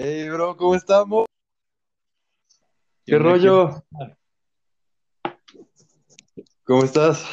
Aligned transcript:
Hey, 0.00 0.28
bro, 0.28 0.56
¿cómo 0.56 0.76
estamos? 0.76 1.26
¿Qué 3.04 3.18
rollo? 3.18 3.82
¿Cómo 6.62 6.84
estás? 6.84 7.26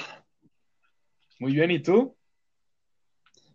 Muy 1.40 1.54
bien, 1.54 1.70
¿y 1.70 1.80
tú? 1.80 2.18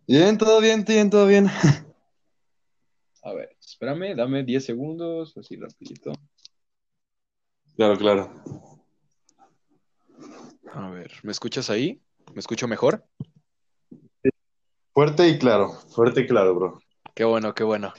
Bien, 0.07 0.37
todo 0.37 0.61
bien, 0.61 0.85
bien, 0.87 1.09
todo 1.09 1.27
bien. 1.27 1.47
A 3.23 3.33
ver, 3.33 3.57
espérame, 3.59 4.15
dame 4.15 4.45
10 4.45 4.63
segundos, 4.63 5.37
así 5.37 5.57
rapidito. 5.57 6.13
Claro, 7.75 7.97
claro. 7.97 8.31
A 10.71 10.89
ver, 10.89 11.11
¿me 11.23 11.33
escuchas 11.33 11.69
ahí? 11.69 12.01
¿Me 12.33 12.39
escucho 12.39 12.65
mejor? 12.65 13.05
Fuerte 14.93 15.27
y 15.27 15.37
claro, 15.37 15.73
fuerte 15.93 16.21
y 16.21 16.27
claro, 16.27 16.55
bro. 16.55 16.79
Qué 17.13 17.25
bueno, 17.25 17.53
qué 17.53 17.65
bueno. 17.65 17.93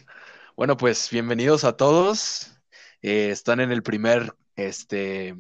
Bueno, 0.54 0.76
pues 0.76 1.08
bienvenidos 1.10 1.64
a 1.64 1.78
todos. 1.78 2.52
Eh, 3.00 3.30
están 3.30 3.58
en 3.60 3.72
el 3.72 3.82
primer, 3.82 4.34
este, 4.54 5.34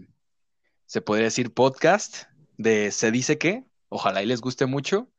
se 0.86 1.02
podría 1.02 1.26
decir 1.26 1.52
podcast 1.52 2.24
de 2.56 2.90
Se 2.90 3.10
dice 3.10 3.36
qué. 3.36 3.64
Ojalá 3.90 4.22
y 4.22 4.26
les 4.26 4.40
guste 4.40 4.64
mucho. 4.64 5.10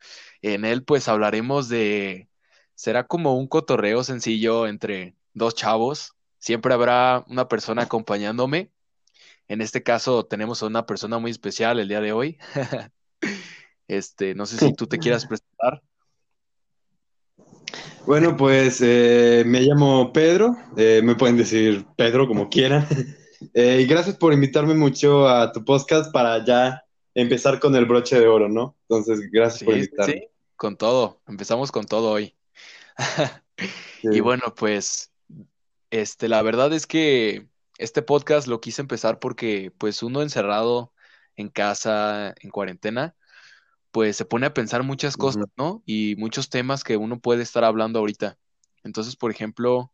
En 0.42 0.66
él, 0.66 0.84
pues 0.84 1.08
hablaremos 1.08 1.70
de, 1.70 2.28
será 2.74 3.06
como 3.06 3.38
un 3.38 3.48
cotorreo 3.48 4.04
sencillo 4.04 4.66
entre 4.66 5.16
dos 5.34 5.54
chavos. 5.54 6.16
Siempre 6.40 6.74
habrá 6.74 7.24
una 7.28 7.48
persona 7.48 7.84
acompañándome. 7.84 8.72
En 9.48 9.62
este 9.62 9.84
caso 9.84 10.26
tenemos 10.26 10.64
a 10.64 10.68
una 10.68 10.88
persona 10.88 11.20
muy 11.20 11.30
especial 11.30 11.80
el 11.80 11.88
día 11.88 12.02
de 12.02 12.14
hoy. 12.14 12.38
Este, 13.90 14.34
no 14.34 14.46
sé 14.46 14.58
si 14.58 14.74
tú 14.74 14.88
te 14.88 14.98
quieras 14.98 15.26
presentar. 15.26 15.84
Bueno, 18.06 18.36
pues 18.36 18.82
eh, 18.82 19.44
me 19.46 19.62
llamo 19.62 20.12
Pedro, 20.12 20.58
eh, 20.76 21.02
me 21.02 21.16
pueden 21.16 21.38
decir 21.38 21.86
Pedro 21.96 22.28
como 22.28 22.50
quieran. 22.50 22.88
Eh, 23.54 23.82
y 23.82 23.86
gracias 23.86 24.16
por 24.16 24.32
invitarme 24.32 24.74
mucho 24.74 25.28
a 25.28 25.52
tu 25.52 25.66
podcast 25.66 26.14
para 26.14 26.46
ya 26.46 26.82
empezar 27.14 27.60
con 27.60 27.76
el 27.76 27.86
broche 27.86 28.18
de 28.18 28.26
oro, 28.26 28.48
¿no? 28.48 28.78
Entonces, 28.84 29.30
gracias 29.30 29.66
por 29.66 29.76
invitarme. 29.76 30.14
sí, 30.14 30.28
con 30.56 30.78
todo. 30.78 31.22
Empezamos 31.28 31.70
con 31.70 31.86
todo 31.86 32.12
hoy. 32.12 32.34
Sí. 34.02 34.08
Y 34.14 34.20
bueno, 34.22 34.54
pues, 34.56 35.12
este, 35.90 36.30
la 36.30 36.42
verdad 36.42 36.72
es 36.72 36.88
que 36.88 37.48
este 37.78 38.02
podcast 38.02 38.48
lo 38.48 38.62
quise 38.62 38.82
empezar 38.82 39.20
porque, 39.20 39.74
pues, 39.78 40.02
uno 40.02 40.22
encerrado 40.22 40.94
en 41.36 41.50
casa, 41.50 42.34
en 42.40 42.50
cuarentena, 42.50 43.14
pues 43.94 44.18
se 44.18 44.26
pone 44.26 44.48
a 44.48 44.54
pensar 44.56 44.82
muchas 44.82 45.16
cosas. 45.16 45.46
¿no? 45.56 45.84
Y 45.86 46.16
muchos 46.18 46.50
temas 46.50 46.84
que 46.84 46.98
uno 46.98 47.20
puede 47.20 47.44
estar 47.44 47.64
hablando 47.64 48.00
ahorita. 48.00 48.38
Entonces, 48.84 49.16
por 49.16 49.30
ejemplo, 49.30 49.92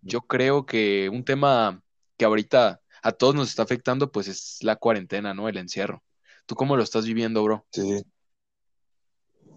yo 0.00 0.22
creo 0.22 0.64
que 0.64 1.10
un 1.12 1.24
tema 1.24 1.82
que 2.16 2.24
ahorita 2.24 2.80
a 3.02 3.12
todos 3.12 3.34
nos 3.34 3.48
está 3.48 3.64
afectando, 3.64 4.12
pues, 4.12 4.28
es 4.28 4.58
la 4.62 4.76
cuarentena, 4.76 5.34
¿no? 5.34 5.48
El 5.48 5.56
encierro. 5.56 6.04
¿Tú 6.46 6.54
cómo 6.54 6.76
lo 6.76 6.84
estás 6.84 7.04
viviendo, 7.04 7.42
bro? 7.42 7.66
Sí. 7.72 8.04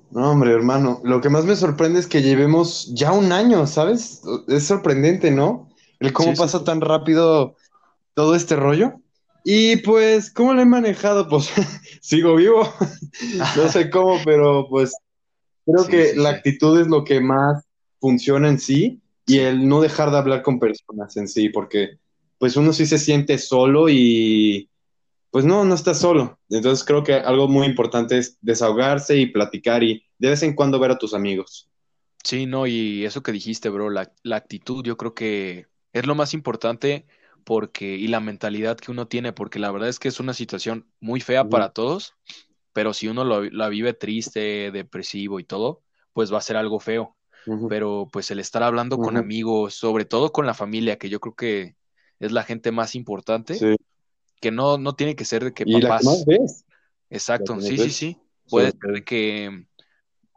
No, 0.09 0.31
hombre, 0.31 0.51
hermano, 0.51 0.99
lo 1.03 1.21
que 1.21 1.29
más 1.29 1.45
me 1.45 1.55
sorprende 1.55 1.99
es 1.99 2.07
que 2.07 2.23
llevemos 2.23 2.91
ya 2.95 3.11
un 3.11 3.31
año, 3.31 3.67
¿sabes? 3.67 4.23
Es 4.47 4.65
sorprendente, 4.65 5.29
¿no? 5.29 5.69
El 5.99 6.11
cómo 6.11 6.31
sí, 6.31 6.39
pasa 6.39 6.57
sí. 6.57 6.65
tan 6.65 6.81
rápido 6.81 7.55
todo 8.15 8.33
este 8.33 8.55
rollo. 8.55 8.99
Y 9.45 9.77
pues, 9.77 10.31
¿cómo 10.31 10.53
lo 10.53 10.61
he 10.61 10.65
manejado? 10.65 11.27
Pues 11.29 11.51
sigo 12.01 12.35
vivo, 12.35 12.67
no 13.53 13.69
sé 13.69 13.89
cómo, 13.91 14.23
pero 14.23 14.67
pues 14.69 15.03
creo 15.65 15.87
Sí, 15.87 15.89
que 15.89 16.13
sí, 16.13 16.17
la 16.17 16.29
sí. 16.29 16.31
actitud 16.31 16.79
es 16.81 16.87
lo 16.87 17.03
que 17.05 17.21
más 17.21 17.65
funciona 18.01 18.49
en 18.49 18.59
sí 18.59 19.01
y 19.27 19.39
el 19.39 19.67
no 19.69 19.81
dejar 19.81 20.11
de 20.11 20.17
hablar 20.17 20.43
con 20.43 20.59
personas 20.59 21.17
en 21.17 21.27
sí, 21.29 21.49
porque 21.49 21.99
pues 22.39 22.57
uno 22.57 22.73
sí 22.73 22.85
se 22.87 22.99
siente 22.99 23.37
solo 23.39 23.89
y 23.89 24.69
pues 25.31 25.45
no, 25.45 25.65
no 25.65 25.75
está 25.75 25.93
solo. 25.95 26.39
Entonces 26.49 26.85
creo 26.85 27.03
que 27.03 27.15
algo 27.15 27.47
muy 27.49 27.67
importante 27.67 28.17
es 28.19 28.37
desahogarse 28.41 29.17
y 29.17 29.27
platicar 29.27 29.83
y 29.83 30.03
de 30.19 30.29
vez 30.31 30.43
en 30.43 30.55
cuando 30.55 30.79
ver 30.79 30.91
a 30.91 30.99
tus 30.99 31.13
amigos. 31.15 31.69
Sí, 32.23 32.45
no, 32.47 32.65
y 32.65 33.05
eso 33.05 33.21
que 33.21 33.31
dijiste, 33.31 33.69
bro, 33.69 33.89
la, 33.91 34.11
la 34.23 34.37
actitud 34.37 34.83
yo 34.83 34.97
creo 34.97 35.13
que 35.13 35.67
es 35.93 36.05
lo 36.07 36.15
más 36.15 36.33
importante 36.33 37.05
porque, 37.45 37.95
y 37.97 38.07
la 38.09 38.21
mentalidad 38.21 38.77
que 38.77 38.91
uno 38.91 39.07
tiene, 39.09 39.33
porque 39.33 39.59
la 39.59 39.71
verdad 39.71 39.89
es 39.89 39.99
que 39.99 40.09
es 40.09 40.19
una 40.21 40.33
situación 40.35 40.87
muy 41.01 41.21
fea 41.21 41.49
para 41.49 41.71
todos, 41.71 42.15
pero 42.73 42.93
si 42.93 43.07
uno 43.09 43.23
lo- 43.25 43.43
la 43.43 43.69
vive 43.69 43.93
triste, 43.93 44.71
depresivo 44.71 45.39
y 45.39 45.45
todo, 45.45 45.83
pues 46.13 46.33
va 46.33 46.39
a 46.39 46.41
ser 46.41 46.57
algo 46.57 46.79
feo. 46.79 47.17
Pero 47.67 48.09
pues 48.11 48.31
el 48.31 48.39
estar 48.39 48.63
hablando 48.63 48.99
con 48.99 49.17
amigos, 49.17 49.75
sobre 49.75 50.05
todo 50.05 50.31
con 50.31 50.45
la 50.47 50.53
familia, 50.55 50.97
que 50.97 51.09
yo 51.09 51.19
creo 51.19 51.35
que 51.35 51.75
es 52.19 52.31
la 52.31 52.43
gente 52.43 52.71
más 52.71 52.95
importante, 52.95 53.55
Sí. 53.55 53.75
que 54.41 54.51
no, 54.51 54.77
no 54.77 54.95
tiene 54.95 55.15
que 55.15 55.25
ser 55.25 55.43
de 55.43 55.53
que 55.53 55.65
Y 55.65 55.73
la 55.73 55.79
que 55.79 56.05
más 56.05 56.05
papás, 56.05 56.25
ves, 56.25 56.65
la 56.67 57.15
exacto, 57.15 57.55
que 57.55 57.61
sí, 57.61 57.77
sí, 57.77 57.83
ves, 57.83 57.93
sí, 57.93 58.17
puede 58.49 58.71
ser 58.71 58.91
de 58.91 59.03
que 59.03 59.67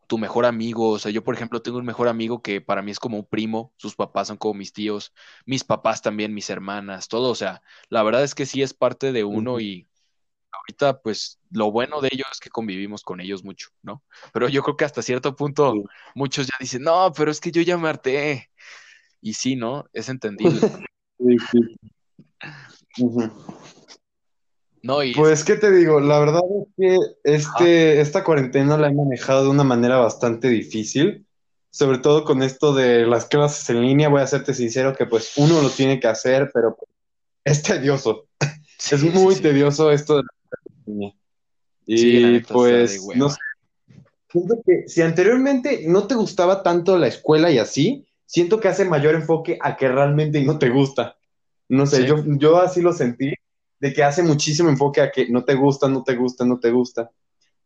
tu 0.09 0.19
mejor 0.19 0.47
amigo, 0.47 0.91
o 0.91 0.99
sea, 0.99 1.13
yo 1.13 1.23
por 1.23 1.35
ejemplo 1.35 1.63
tengo 1.63 1.79
un 1.79 1.85
mejor 1.85 2.09
amigo 2.09 2.43
que 2.43 2.61
para 2.61 2.83
mí 2.83 2.91
es 2.91 2.99
como 2.99 3.19
un 3.19 3.27
primo, 3.27 3.73
sus 3.77 3.95
papás 3.95 4.29
son 4.29 4.39
como 4.39 4.55
mis 4.55 4.73
tíos, 4.73 5.13
mis 5.45 5.63
papás 5.63 6.03
también, 6.03 6.35
mis 6.35 6.51
hermanas, 6.51 7.09
todo, 7.09 7.31
o 7.31 7.35
sea, 7.35 7.63
la 7.91 8.03
verdad 8.03 8.25
es 8.25 8.35
que 8.35 8.47
sí 8.47 8.63
es 8.63 8.75
parte 8.75 9.13
de 9.13 9.23
uno 9.23 9.61
y 9.61 9.87
ahorita 10.51 11.01
pues 11.03 11.39
lo 11.51 11.71
bueno 11.71 12.01
de 12.01 12.09
ellos 12.11 12.27
es 12.33 12.41
que 12.41 12.49
convivimos 12.51 13.03
con 13.03 13.21
ellos 13.21 13.45
mucho, 13.45 13.69
¿no? 13.83 14.03
Pero 14.33 14.49
yo 14.49 14.63
creo 14.63 14.77
que 14.77 14.87
hasta 14.87 15.03
cierto 15.03 15.37
punto 15.37 15.75
sí. 15.75 15.83
muchos 16.15 16.47
ya 16.47 16.55
dicen, 16.59 16.83
no, 16.83 17.13
pero 17.15 17.31
es 17.31 17.41
que 17.41 17.53
yo 17.53 17.63
ya 17.63 17.77
me 17.77 17.89
harté. 17.89 18.51
Y 19.21 19.35
sí, 19.35 19.57
¿no? 19.57 19.85
Es 19.93 20.09
entendible. 20.09 20.61
Sí, 21.21 21.37
sí. 21.51 23.19
No, 24.83 25.03
y 25.03 25.15
Pues, 25.15 25.45
¿qué 25.45 25.57
te 25.57 25.71
digo? 25.71 26.01
La 26.01 26.19
verdad 26.19 26.41
es 26.61 26.69
que 26.77 26.99
este, 27.25 28.01
esta 28.01 28.25
cuarentena 28.25 28.77
la 28.77 28.89
he 28.89 28.95
manejado 28.95 29.45
de 29.45 29.51
una 29.51 29.65
manera 29.65 29.97
bastante 29.97 30.49
difícil, 30.49 31.27
sobre 31.71 31.99
todo 31.99 32.25
con 32.25 32.43
esto 32.43 32.75
de 32.75 33.07
las 33.07 33.27
clases 33.27 33.69
en 33.71 33.83
línea, 33.83 34.09
voy 34.09 34.21
a 34.21 34.27
serte 34.27 34.55
sincero 34.55 34.95
que 34.95 35.07
pues 35.07 35.33
uno 35.37 35.61
lo 35.61 35.71
tiene 35.71 36.01
que 36.01 36.09
hacer, 36.09 36.51
pero 36.53 36.77
es 37.45 37.63
tedioso, 37.63 38.27
es 38.91 39.01
sí, 39.01 39.11
muy 39.11 39.35
sí. 39.35 39.43
tedioso 39.43 39.91
esto 39.91 40.17
de 40.17 40.23
la 40.23 40.59
línea. 40.87 41.15
Y 41.87 42.41
pues, 42.41 43.01
no 43.17 43.31
sé, 43.31 43.39
siento 44.31 44.61
que 44.65 44.89
si 44.89 45.03
anteriormente 45.03 45.85
no 45.87 46.07
te 46.07 46.15
gustaba 46.15 46.63
tanto 46.63 46.99
la 46.99 47.07
escuela 47.07 47.51
y 47.51 47.59
así, 47.59 48.07
siento 48.27 48.61
que 48.61 48.69
hace 48.69 48.85
mayor 48.85 49.15
enfoque 49.15 49.59
a 49.61 49.77
que 49.77 49.89
realmente 49.89 50.43
no 50.43 50.59
te 50.59 50.69
gusta. 50.69 51.17
No 51.69 51.87
sé, 51.87 52.07
yo, 52.07 52.23
yo 52.27 52.59
así 52.59 52.81
lo 52.81 52.93
sentí, 52.93 53.33
de 53.81 53.93
que 53.93 54.03
hace 54.03 54.23
muchísimo 54.23 54.69
enfoque 54.69 55.01
a 55.01 55.11
que 55.11 55.29
no 55.29 55.45
te 55.45 55.55
gusta, 55.55 55.89
no 55.89 56.03
te 56.03 56.17
gusta, 56.17 56.45
no 56.45 56.59
te 56.59 56.71
gusta. 56.71 57.11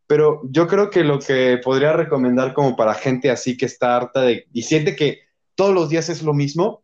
Pero 0.07 0.41
yo 0.49 0.67
creo 0.67 0.89
que 0.89 1.03
lo 1.03 1.19
que 1.19 1.59
podría 1.63 1.93
recomendar 1.93 2.53
como 2.53 2.75
para 2.75 2.93
gente 2.93 3.31
así 3.31 3.57
que 3.57 3.65
está 3.65 3.95
harta 3.95 4.21
de 4.21 4.45
y 4.53 4.63
siente 4.63 4.95
que 4.95 5.19
todos 5.55 5.73
los 5.73 5.89
días 5.89 6.09
es 6.09 6.23
lo 6.23 6.33
mismo, 6.33 6.83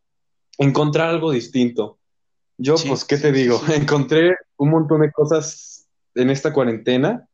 encontrar 0.58 1.10
algo 1.10 1.32
distinto. 1.32 1.98
Yo, 2.58 2.78
sí, 2.78 2.88
pues, 2.90 3.06
¿qué 3.06 3.18
te 3.18 3.32
digo? 3.32 3.60
sí. 3.66 3.74
Encontré 3.76 4.36
un 4.58 4.70
montón 4.70 5.02
de 5.02 5.12
cosas 5.12 5.88
en 6.16 6.30
esta 6.30 6.54
cuarentena, 6.54 7.28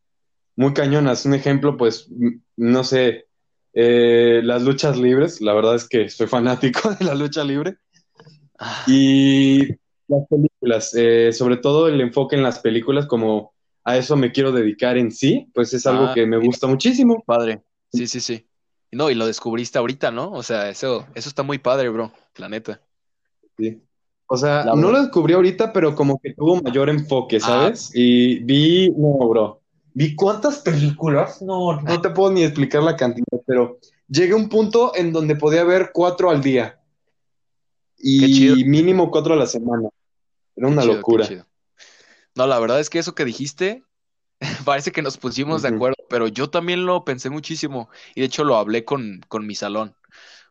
muy 0.55 0.73
cañonas. 0.73 1.25
Un 1.25 1.33
ejemplo, 1.33 1.77
pues, 1.77 2.09
no 2.55 2.83
sé, 2.83 3.25
eh, 3.73 4.41
las 4.43 4.61
luchas 4.61 4.97
libres. 4.97 5.41
La 5.41 5.53
verdad 5.53 5.75
es 5.75 5.87
que 5.87 6.09
soy 6.09 6.27
fanático 6.27 6.89
de 6.99 7.05
la 7.05 7.15
lucha 7.15 7.43
libre. 7.43 7.77
Ah, 8.57 8.83
Y 8.87 9.67
las 10.07 10.27
películas, 10.29 10.54
eh, 10.95 11.31
sobre 11.31 11.57
todo 11.57 11.87
el 11.87 12.01
enfoque 12.01 12.35
en 12.35 12.43
las 12.43 12.59
películas, 12.59 13.05
como 13.05 13.53
a 13.83 13.97
eso 13.97 14.15
me 14.15 14.31
quiero 14.31 14.51
dedicar 14.51 14.97
en 14.97 15.11
sí, 15.11 15.47
pues 15.53 15.73
es 15.73 15.85
algo 15.85 16.05
ah, 16.05 16.13
que 16.13 16.25
me 16.25 16.37
gusta 16.37 16.67
muchísimo. 16.67 17.23
padre. 17.25 17.61
Sí, 17.93 18.07
sí, 18.07 18.19
sí. 18.19 18.47
No, 18.91 19.09
y 19.09 19.15
lo 19.15 19.27
descubriste 19.27 19.77
ahorita, 19.77 20.11
¿no? 20.11 20.31
O 20.31 20.41
sea, 20.41 20.69
eso, 20.69 21.05
eso 21.15 21.29
está 21.29 21.43
muy 21.43 21.59
padre, 21.59 21.89
bro, 21.89 22.11
la 22.37 22.49
neta. 22.49 22.81
Sí. 23.57 23.81
O 24.27 24.37
sea, 24.37 24.65
no 24.75 24.91
lo 24.91 25.01
descubrí 25.01 25.33
ahorita, 25.33 25.71
pero 25.71 25.93
como 25.93 26.19
que 26.19 26.33
tuvo 26.33 26.59
mayor 26.61 26.89
enfoque, 26.89 27.37
Ah, 27.37 27.39
¿sabes? 27.41 27.91
Y 27.93 28.39
vi, 28.39 28.89
no, 28.89 29.29
bro, 29.29 29.61
vi 29.93 30.15
cuántas 30.15 30.59
películas, 30.59 31.41
no, 31.43 31.79
no 31.79 32.01
te 32.01 32.09
puedo 32.09 32.31
ni 32.31 32.43
explicar 32.43 32.81
la 32.81 32.95
cantidad, 32.95 33.39
pero 33.45 33.77
llegué 34.07 34.33
a 34.33 34.37
un 34.37 34.49
punto 34.49 34.93
en 34.95 35.13
donde 35.13 35.35
podía 35.35 35.63
ver 35.63 35.91
cuatro 35.93 36.31
al 36.31 36.41
día 36.41 36.79
y 37.97 38.63
mínimo 38.65 39.11
cuatro 39.11 39.35
a 39.35 39.37
la 39.37 39.45
semana. 39.45 39.89
Era 40.55 40.67
una 40.67 40.81
chido, 40.81 40.95
locura. 40.95 41.47
No, 42.35 42.47
la 42.47 42.59
verdad 42.59 42.79
es 42.79 42.89
que 42.89 42.99
eso 42.99 43.15
que 43.15 43.25
dijiste, 43.25 43.83
parece 44.65 44.91
que 44.91 45.01
nos 45.01 45.17
pusimos 45.17 45.61
de 45.61 45.69
acuerdo, 45.69 45.97
pero 46.09 46.27
yo 46.27 46.49
también 46.49 46.85
lo 46.85 47.05
pensé 47.05 47.29
muchísimo 47.29 47.89
y 48.13 48.21
de 48.21 48.27
hecho 48.27 48.43
lo 48.43 48.57
hablé 48.57 48.85
con, 48.85 49.21
con 49.27 49.47
mi 49.47 49.55
salón. 49.55 49.95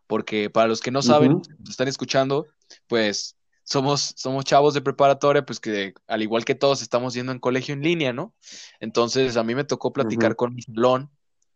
porque 0.07 0.51
para 0.51 0.69
los 0.69 0.81
que 0.81 0.91
no 0.91 1.03
saben, 1.03 1.43
nos 1.59 1.71
están 1.71 1.89
escuchando, 1.89 2.47
pues 2.87 3.37
somos, 3.65 4.15
somos 4.17 4.45
chavos 4.45 4.75
de 4.75 4.83
preparatoria, 4.83 5.45
pues 5.45 5.59
que 5.59 5.95
al 6.07 6.23
igual 6.23 6.45
que 6.45 6.55
todos 6.55 6.83
estamos 6.83 7.15
yendo 7.15 7.33
en 7.33 7.39
colegio 7.39 7.75
en 7.75 7.83
línea, 7.83 8.13
¿no? 8.13 8.35
Entonces 8.81 9.37
a 9.37 9.45
mí 9.45 9.55
me 9.55 9.65
tocó 9.65 9.93
platicar 9.93 10.37
con 10.37 10.55
mi 10.55 10.63
salón 10.63 11.11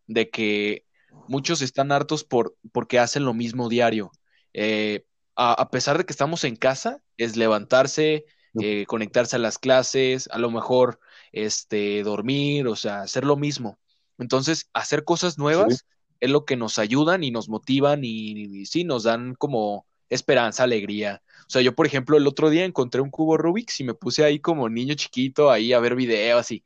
de 0.07 0.31
que 0.31 0.87
muchos 1.29 1.63
están 1.63 1.93
hartos 1.93 2.25
por, 2.25 2.57
porque 2.73 2.99
hacen 2.99 3.25
lo 3.25 3.35
mismo 3.35 3.69
diario. 3.69 4.11
Eh, 4.55 5.05
a, 5.37 5.71
pesar 5.71 5.99
de 5.99 6.05
que 6.05 6.13
estamos 6.13 6.43
en 6.43 6.57
casa, 6.57 7.01
es 7.17 7.37
levantarse, 7.37 8.25
eh, 8.61 8.85
conectarse 8.87 9.37
a 9.37 9.39
las 9.39 9.59
clases, 9.59 10.29
a 10.33 10.39
lo 10.39 10.51
mejor 10.51 11.01
este, 11.33 12.03
dormir, 12.03 12.67
o 12.67 12.77
sea, 12.77 13.03
hacer 13.03 13.25
lo 13.25 13.37
mismo. 13.37 13.79
Entonces, 14.19 14.69
hacer 14.73 15.05
cosas 15.05 15.39
nuevas 15.39 15.87
es 16.21 16.31
lo 16.31 16.45
que 16.45 16.57
nos 16.57 16.79
ayudan 16.79 17.23
y 17.23 17.31
nos 17.31 17.49
motivan 17.49 18.01
y, 18.03 18.67
sí, 18.67 18.85
nos 18.85 19.05
dan 19.05 19.35
como 19.35 19.87
esperanza, 20.09 20.65
alegría. 20.65 21.23
O 21.43 21.51
sea, 21.51 21.63
yo, 21.63 21.75
por 21.75 21.87
ejemplo, 21.87 22.17
el 22.17 22.27
otro 22.27 22.51
día 22.51 22.65
encontré 22.65 23.01
un 23.01 23.11
cubo 23.11 23.37
Rubik's 23.37 23.81
y 23.81 23.85
me 23.85 23.95
puse 23.95 24.25
ahí 24.25 24.41
como 24.41 24.69
niño 24.69 24.95
chiquito, 24.95 25.51
ahí 25.51 25.73
a 25.73 25.81
ver 25.81 25.95
videos 25.95 26.51
y 26.51 26.65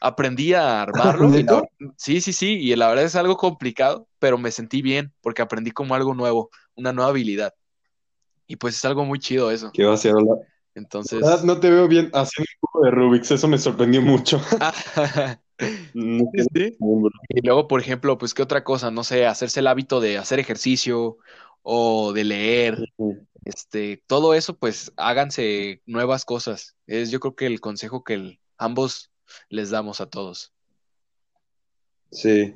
aprendí 0.00 0.52
a 0.54 0.82
armarlo. 0.82 1.30
sí, 1.96 2.20
sí, 2.20 2.32
sí, 2.32 2.58
y 2.58 2.74
la 2.74 2.88
verdad 2.88 3.04
es 3.04 3.16
algo 3.16 3.36
complicado, 3.36 4.08
pero 4.18 4.38
me 4.38 4.50
sentí 4.50 4.82
bien 4.82 5.12
porque 5.20 5.42
aprendí 5.42 5.70
como 5.70 5.94
algo 5.94 6.14
nuevo, 6.14 6.50
una 6.74 6.92
nueva 6.92 7.10
habilidad. 7.10 7.54
Y 8.46 8.56
pues 8.56 8.76
es 8.76 8.84
algo 8.84 9.04
muy 9.04 9.18
chido 9.18 9.50
eso. 9.50 9.70
¿Qué 9.72 9.84
va 9.84 9.94
a 9.94 9.96
ser? 9.96 10.14
Entonces. 10.74 11.20
No 11.44 11.60
te 11.60 11.70
veo 11.70 11.88
bien 11.88 12.10
haciendo 12.12 12.48
un 12.60 12.68
cubo 12.70 12.84
de 12.84 12.90
Rubik's, 12.90 13.30
eso 13.30 13.48
me 13.48 13.58
sorprendió 13.58 14.02
mucho. 14.02 14.40
Y 15.94 17.40
luego, 17.42 17.68
por 17.68 17.80
ejemplo, 17.80 18.18
pues, 18.18 18.34
¿qué 18.34 18.42
otra 18.42 18.64
cosa? 18.64 18.90
No 18.90 19.04
sé, 19.04 19.26
hacerse 19.26 19.60
el 19.60 19.66
hábito 19.66 20.00
de 20.00 20.18
hacer 20.18 20.38
ejercicio 20.38 21.18
o 21.62 22.12
de 22.12 22.24
leer. 22.24 22.92
Este, 23.44 24.02
todo 24.06 24.34
eso, 24.34 24.56
pues, 24.56 24.92
háganse 24.96 25.80
nuevas 25.86 26.24
cosas. 26.24 26.76
Es 26.86 27.10
yo 27.10 27.20
creo 27.20 27.36
que 27.36 27.46
el 27.46 27.60
consejo 27.60 28.04
que 28.04 28.38
ambos 28.58 29.10
les 29.48 29.70
damos 29.70 30.00
a 30.00 30.06
todos. 30.06 30.52
Sí. 32.10 32.54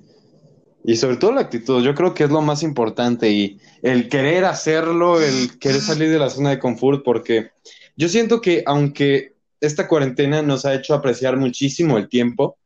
Y 0.84 0.96
sobre 0.96 1.16
todo 1.16 1.32
la 1.32 1.40
actitud, 1.40 1.82
yo 1.82 1.94
creo 1.94 2.14
que 2.14 2.24
es 2.24 2.30
lo 2.30 2.42
más 2.42 2.62
importante 2.62 3.30
y 3.30 3.58
el 3.82 4.08
querer 4.08 4.44
hacerlo, 4.44 5.20
el 5.20 5.58
querer 5.58 5.80
salir 5.80 6.10
de 6.10 6.18
la 6.18 6.30
zona 6.30 6.50
de 6.50 6.60
confort, 6.60 7.04
porque 7.04 7.50
yo 7.96 8.08
siento 8.08 8.40
que 8.40 8.62
aunque 8.66 9.36
esta 9.60 9.88
cuarentena 9.88 10.42
nos 10.42 10.64
ha 10.64 10.74
hecho 10.74 10.94
apreciar 10.94 11.36
muchísimo 11.36 11.96
el 11.98 12.08
tiempo, 12.08 12.58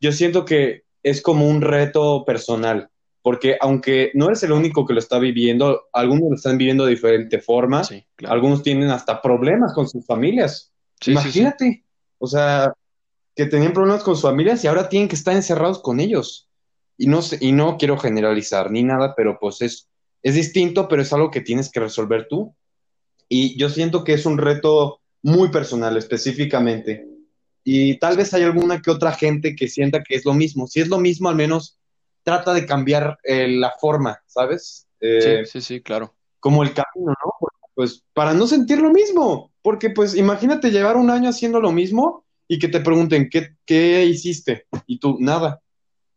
yo 0.00 0.12
siento 0.12 0.44
que 0.44 0.84
es 1.02 1.20
como 1.22 1.48
un 1.48 1.60
reto 1.60 2.24
personal, 2.24 2.88
porque 3.22 3.56
aunque 3.60 4.10
no 4.14 4.26
eres 4.26 4.42
el 4.44 4.52
único 4.52 4.86
que 4.86 4.94
lo 4.94 5.00
está 5.00 5.18
viviendo, 5.18 5.82
algunos 5.92 6.30
lo 6.30 6.36
están 6.36 6.58
viviendo 6.58 6.84
de 6.84 6.90
diferente 6.90 7.40
forma, 7.40 7.82
algunos 8.24 8.62
tienen 8.62 8.90
hasta 8.90 9.20
problemas 9.20 9.72
con 9.74 9.88
sus 9.88 10.06
familias. 10.06 10.72
Imagínate, 11.06 11.84
o 12.18 12.26
sea, 12.26 12.72
que 13.34 13.46
tenían 13.46 13.72
problemas 13.72 14.02
con 14.02 14.14
sus 14.14 14.22
familias 14.22 14.64
y 14.64 14.68
ahora 14.68 14.88
tienen 14.88 15.08
que 15.08 15.16
estar 15.16 15.34
encerrados 15.34 15.80
con 15.80 16.00
ellos. 16.00 16.48
Y 16.96 17.08
no, 17.08 17.20
y 17.40 17.52
no 17.52 17.76
quiero 17.76 17.98
generalizar 17.98 18.70
ni 18.70 18.82
nada, 18.82 19.14
pero 19.14 19.38
pues 19.38 19.60
es, 19.60 19.88
es 20.22 20.34
distinto, 20.34 20.88
pero 20.88 21.02
es 21.02 21.12
algo 21.12 21.30
que 21.30 21.42
tienes 21.42 21.70
que 21.70 21.80
resolver 21.80 22.26
tú. 22.28 22.54
Y 23.28 23.58
yo 23.58 23.68
siento 23.68 24.04
que 24.04 24.14
es 24.14 24.26
un 24.26 24.38
reto 24.38 25.00
muy 25.22 25.48
personal 25.48 25.96
específicamente 25.96 27.06
y 27.68 27.98
tal 27.98 28.16
vez 28.16 28.32
hay 28.32 28.44
alguna 28.44 28.80
que 28.80 28.92
otra 28.92 29.10
gente 29.10 29.56
que 29.56 29.66
sienta 29.66 30.04
que 30.04 30.14
es 30.14 30.24
lo 30.24 30.34
mismo. 30.34 30.68
Si 30.68 30.78
es 30.80 30.86
lo 30.86 31.00
mismo, 31.00 31.28
al 31.28 31.34
menos 31.34 31.80
trata 32.22 32.54
de 32.54 32.64
cambiar 32.64 33.18
eh, 33.24 33.48
la 33.48 33.72
forma, 33.80 34.22
¿sabes? 34.24 34.86
Eh, 35.00 35.42
sí, 35.44 35.50
sí, 35.50 35.60
sí, 35.60 35.80
claro. 35.82 36.14
Como 36.38 36.62
el 36.62 36.72
camino, 36.72 37.10
¿no? 37.10 37.48
Pues 37.74 38.04
para 38.14 38.34
no 38.34 38.46
sentir 38.46 38.80
lo 38.80 38.92
mismo, 38.92 39.52
porque 39.62 39.90
pues 39.90 40.14
imagínate 40.14 40.70
llevar 40.70 40.96
un 40.96 41.10
año 41.10 41.28
haciendo 41.28 41.60
lo 41.60 41.72
mismo 41.72 42.24
y 42.46 42.60
que 42.60 42.68
te 42.68 42.78
pregunten, 42.78 43.28
¿qué, 43.28 43.56
qué 43.66 44.04
hiciste? 44.04 44.68
Y 44.86 45.00
tú, 45.00 45.16
nada. 45.18 45.60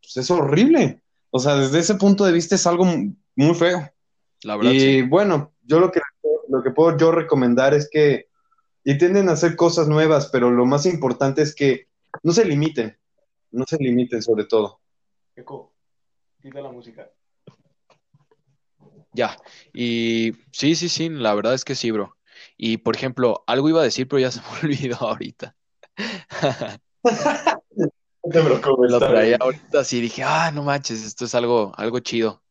Pues 0.00 0.18
es 0.18 0.30
horrible. 0.30 1.02
O 1.30 1.40
sea, 1.40 1.56
desde 1.56 1.80
ese 1.80 1.96
punto 1.96 2.24
de 2.24 2.32
vista 2.32 2.54
es 2.54 2.66
algo 2.68 2.86
muy 3.34 3.54
feo. 3.56 3.90
La 4.44 4.56
verdad. 4.56 4.70
Y 4.70 5.02
bueno, 5.02 5.52
yo 5.62 5.80
lo 5.80 5.90
que, 5.90 5.98
lo 6.50 6.62
que 6.62 6.70
puedo 6.70 6.96
yo 6.96 7.12
recomendar 7.12 7.74
es 7.74 7.88
que 7.90 8.28
y 8.84 8.98
tienden 8.98 9.28
a 9.28 9.32
hacer 9.32 9.56
cosas 9.56 9.88
nuevas, 9.88 10.28
pero 10.32 10.50
lo 10.50 10.64
más 10.64 10.86
importante 10.86 11.42
es 11.42 11.54
que 11.54 11.88
no 12.22 12.32
se 12.32 12.44
limiten, 12.44 12.98
no 13.50 13.64
se 13.66 13.76
limiten 13.76 14.22
sobre 14.22 14.44
todo. 14.44 14.80
Eco, 15.36 15.74
quita 16.40 16.60
la 16.60 16.72
música. 16.72 17.10
Ya, 19.12 19.36
y 19.72 20.32
sí, 20.52 20.74
sí, 20.74 20.88
sí, 20.88 21.08
la 21.08 21.34
verdad 21.34 21.54
es 21.54 21.64
que 21.64 21.74
sí, 21.74 21.90
bro. 21.90 22.16
Y 22.56 22.78
por 22.78 22.96
ejemplo, 22.96 23.44
algo 23.46 23.68
iba 23.68 23.80
a 23.80 23.84
decir, 23.84 24.08
pero 24.08 24.20
ya 24.20 24.30
se 24.30 24.40
me 24.62 24.68
olvidó 24.68 24.96
ahorita. 24.96 25.54
no 27.02 28.30
te 28.30 28.42
preocupes. 28.42 28.90
Lo 28.90 28.98
traía 28.98 29.36
ahorita 29.40 29.80
así, 29.80 30.00
dije, 30.00 30.22
ah, 30.22 30.50
no 30.52 30.62
manches, 30.62 31.04
esto 31.04 31.24
es 31.24 31.34
algo, 31.34 31.72
algo 31.76 31.98
chido. 32.00 32.42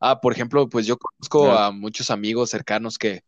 Ah, 0.00 0.20
por 0.20 0.32
ejemplo, 0.32 0.68
pues 0.68 0.86
yo 0.86 0.96
conozco 0.98 1.52
a 1.52 1.70
muchos 1.70 2.10
amigos 2.10 2.50
cercanos 2.50 2.98
que, 2.98 3.22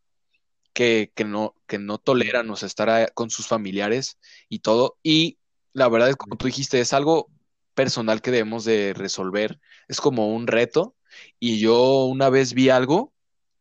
que, 0.73 1.11
no, 1.25 1.55
que 1.67 1.77
no 1.77 1.97
toleran, 1.97 2.49
o 2.49 2.55
sea, 2.55 2.67
estar 2.67 3.13
con 3.13 3.29
sus 3.29 3.47
familiares 3.47 4.17
y 4.49 4.59
todo. 4.59 4.97
Y 5.03 5.37
la 5.71 5.87
verdad 5.87 6.09
es, 6.09 6.15
como 6.15 6.35
tú 6.35 6.47
dijiste, 6.47 6.79
es 6.79 6.93
algo 6.93 7.29
personal 7.73 8.21
que 8.21 8.31
debemos 8.31 8.65
de 8.65 8.93
resolver. 8.93 9.59
Es 9.87 10.01
como 10.01 10.33
un 10.33 10.47
reto. 10.47 10.95
Y 11.39 11.59
yo 11.59 12.05
una 12.05 12.29
vez 12.29 12.53
vi 12.53 12.69
algo 12.69 13.13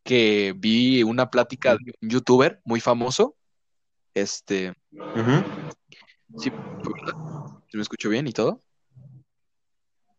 que 0.03 0.55
vi 0.56 1.03
una 1.03 1.31
plática 1.31 1.76
de 1.76 1.93
un 2.00 2.11
youtuber 2.11 2.61
muy 2.64 2.81
famoso. 2.81 3.37
Este. 4.14 4.75
Sí, 6.38 6.50
¿Se 7.69 7.76
me 7.76 7.82
escuchó 7.82 8.09
bien 8.09 8.26
y 8.26 8.32
todo? 8.32 8.61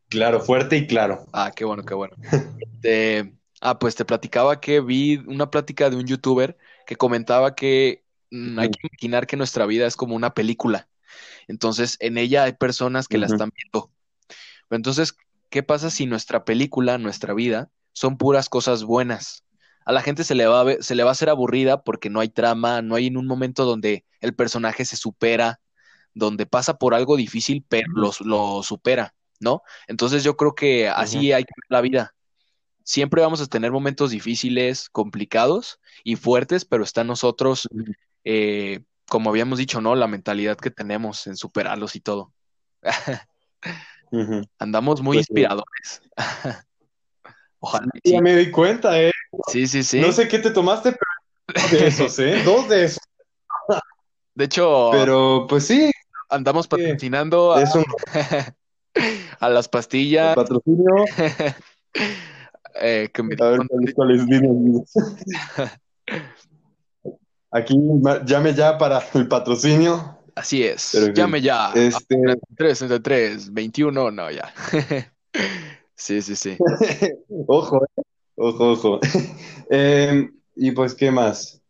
Claro, 0.10 0.40
fuerte 0.42 0.78
y 0.78 0.86
claro. 0.86 1.26
Ah, 1.34 1.52
qué 1.56 1.66
bueno, 1.66 1.84
qué 1.84 1.94
bueno. 1.94 2.16
Este, 2.84 3.34
ah, 3.62 3.80
pues 3.80 3.96
te 3.96 4.04
platicaba 4.04 4.60
que 4.60 4.82
vi 4.82 5.18
una 5.26 5.50
plática 5.50 5.90
de 5.90 5.96
un 5.96 6.06
youtuber 6.06 6.58
que 6.86 6.96
comentaba 6.96 7.56
que 7.56 8.04
mm, 8.32 8.60
hay 8.60 8.70
que 8.70 8.88
imaginar 8.88 9.28
que 9.28 9.38
nuestra 9.38 9.66
vida 9.66 9.88
es 9.88 9.96
como 9.96 10.16
una 10.16 10.34
película. 10.34 10.88
Entonces, 11.48 11.98
en 12.00 12.18
ella 12.18 12.44
hay 12.44 12.54
personas 12.54 13.08
que 13.08 13.18
la 13.18 13.28
están 13.28 13.52
viendo. 13.56 13.92
Entonces, 14.70 15.16
¿qué 15.50 15.64
pasa 15.64 15.90
si 15.90 16.06
nuestra 16.06 16.46
película, 16.46 16.98
nuestra 16.98 17.34
vida, 17.34 17.70
son 17.94 18.18
puras 18.18 18.50
cosas 18.50 18.84
buenas? 18.84 19.44
A 19.86 19.92
la 19.92 20.02
gente 20.02 20.24
se 20.24 20.36
le 20.36 20.48
va 20.48 20.62
a, 20.62 20.82
se 20.82 20.96
le 20.96 21.04
va 21.04 21.10
a 21.10 21.12
hacer 21.12 21.30
aburrida 21.30 21.84
porque 21.84 22.10
no 22.10 22.22
hay 22.22 22.30
trama, 22.30 22.82
no 22.82 22.96
hay 22.96 23.08
en 23.08 23.18
un 23.18 23.28
momento 23.28 23.66
donde 23.66 24.06
el 24.22 24.34
personaje 24.34 24.86
se 24.86 24.96
supera, 24.96 25.60
donde 26.14 26.46
pasa 26.46 26.78
por 26.78 26.94
algo 26.94 27.18
difícil, 27.18 27.66
pero 27.68 27.88
lo, 28.24 28.64
supera, 28.64 29.14
¿no? 29.40 29.62
Entonces 29.88 30.24
yo 30.24 30.38
creo 30.38 30.56
que 30.56 30.88
así 30.88 31.34
hay 31.34 31.44
que 31.44 31.54
ver 31.56 31.68
la 31.70 31.82
vida 31.82 32.16
siempre 32.84 33.22
vamos 33.22 33.42
a 33.42 33.48
tener 33.48 33.72
momentos 33.72 34.12
difíciles, 34.12 34.90
complicados 34.90 35.80
y 36.04 36.16
fuertes, 36.16 36.66
pero 36.66 36.84
está 36.84 37.02
en 37.02 37.08
nosotros, 37.08 37.68
eh, 38.24 38.82
como 39.08 39.30
habíamos 39.30 39.58
dicho, 39.58 39.82
¿no? 39.82 39.96
La 39.96 40.08
mentalidad 40.08 40.58
que 40.58 40.72
tenemos 40.72 41.28
en 41.28 41.38
superarlos 41.38 41.96
y 41.96 42.02
todo. 42.02 42.34
Andamos 44.60 45.02
muy 45.02 45.18
pues 45.18 45.30
inspiradores. 45.30 46.02
Ojalá. 47.60 47.88
Ya 48.04 48.22
me 48.22 48.36
di 48.36 48.52
cuenta, 48.52 49.02
¿eh? 49.02 49.12
Sí, 49.48 49.68
sí, 49.68 49.84
sí. 49.84 50.00
No 50.02 50.12
sé 50.12 50.28
qué 50.28 50.40
te 50.40 50.52
tomaste, 50.52 50.92
pero 50.92 51.68
de 51.70 51.88
esos, 51.88 52.20
¿eh? 52.20 52.42
Dos 52.46 52.68
de 52.68 52.86
esos. 52.86 53.04
De 54.36 54.46
hecho. 54.46 54.90
Pero, 54.92 55.48
pues 55.48 55.66
sí. 55.66 55.92
Andamos 56.30 56.68
patrocinando 56.68 57.54
a, 57.54 57.64
a 59.40 59.50
las 59.50 59.70
pastillas. 59.70 60.36
patrocinio. 60.36 60.88
Eh, 62.82 63.10
Aquí 67.52 67.76
llame 68.26 68.54
ya 68.54 68.78
para 68.78 69.04
el 69.14 69.28
patrocinio. 69.28 70.18
Así 70.36 70.64
es. 70.64 70.94
llame 71.14 71.42
ya. 71.42 71.72
Este... 71.74 72.18
33, 72.58 73.54
21, 73.54 74.12
no, 74.12 74.32
ya. 74.32 74.52
sí, 75.96 76.22
sí, 76.22 76.36
sí. 76.36 76.58
ojo, 77.48 77.86
eh. 77.86 78.02
ojo, 78.36 78.72
ojo. 78.72 79.00
Em, 79.70 80.34
y 80.56 80.72
pues, 80.72 80.96
¿qué 80.96 81.12
más? 81.12 81.62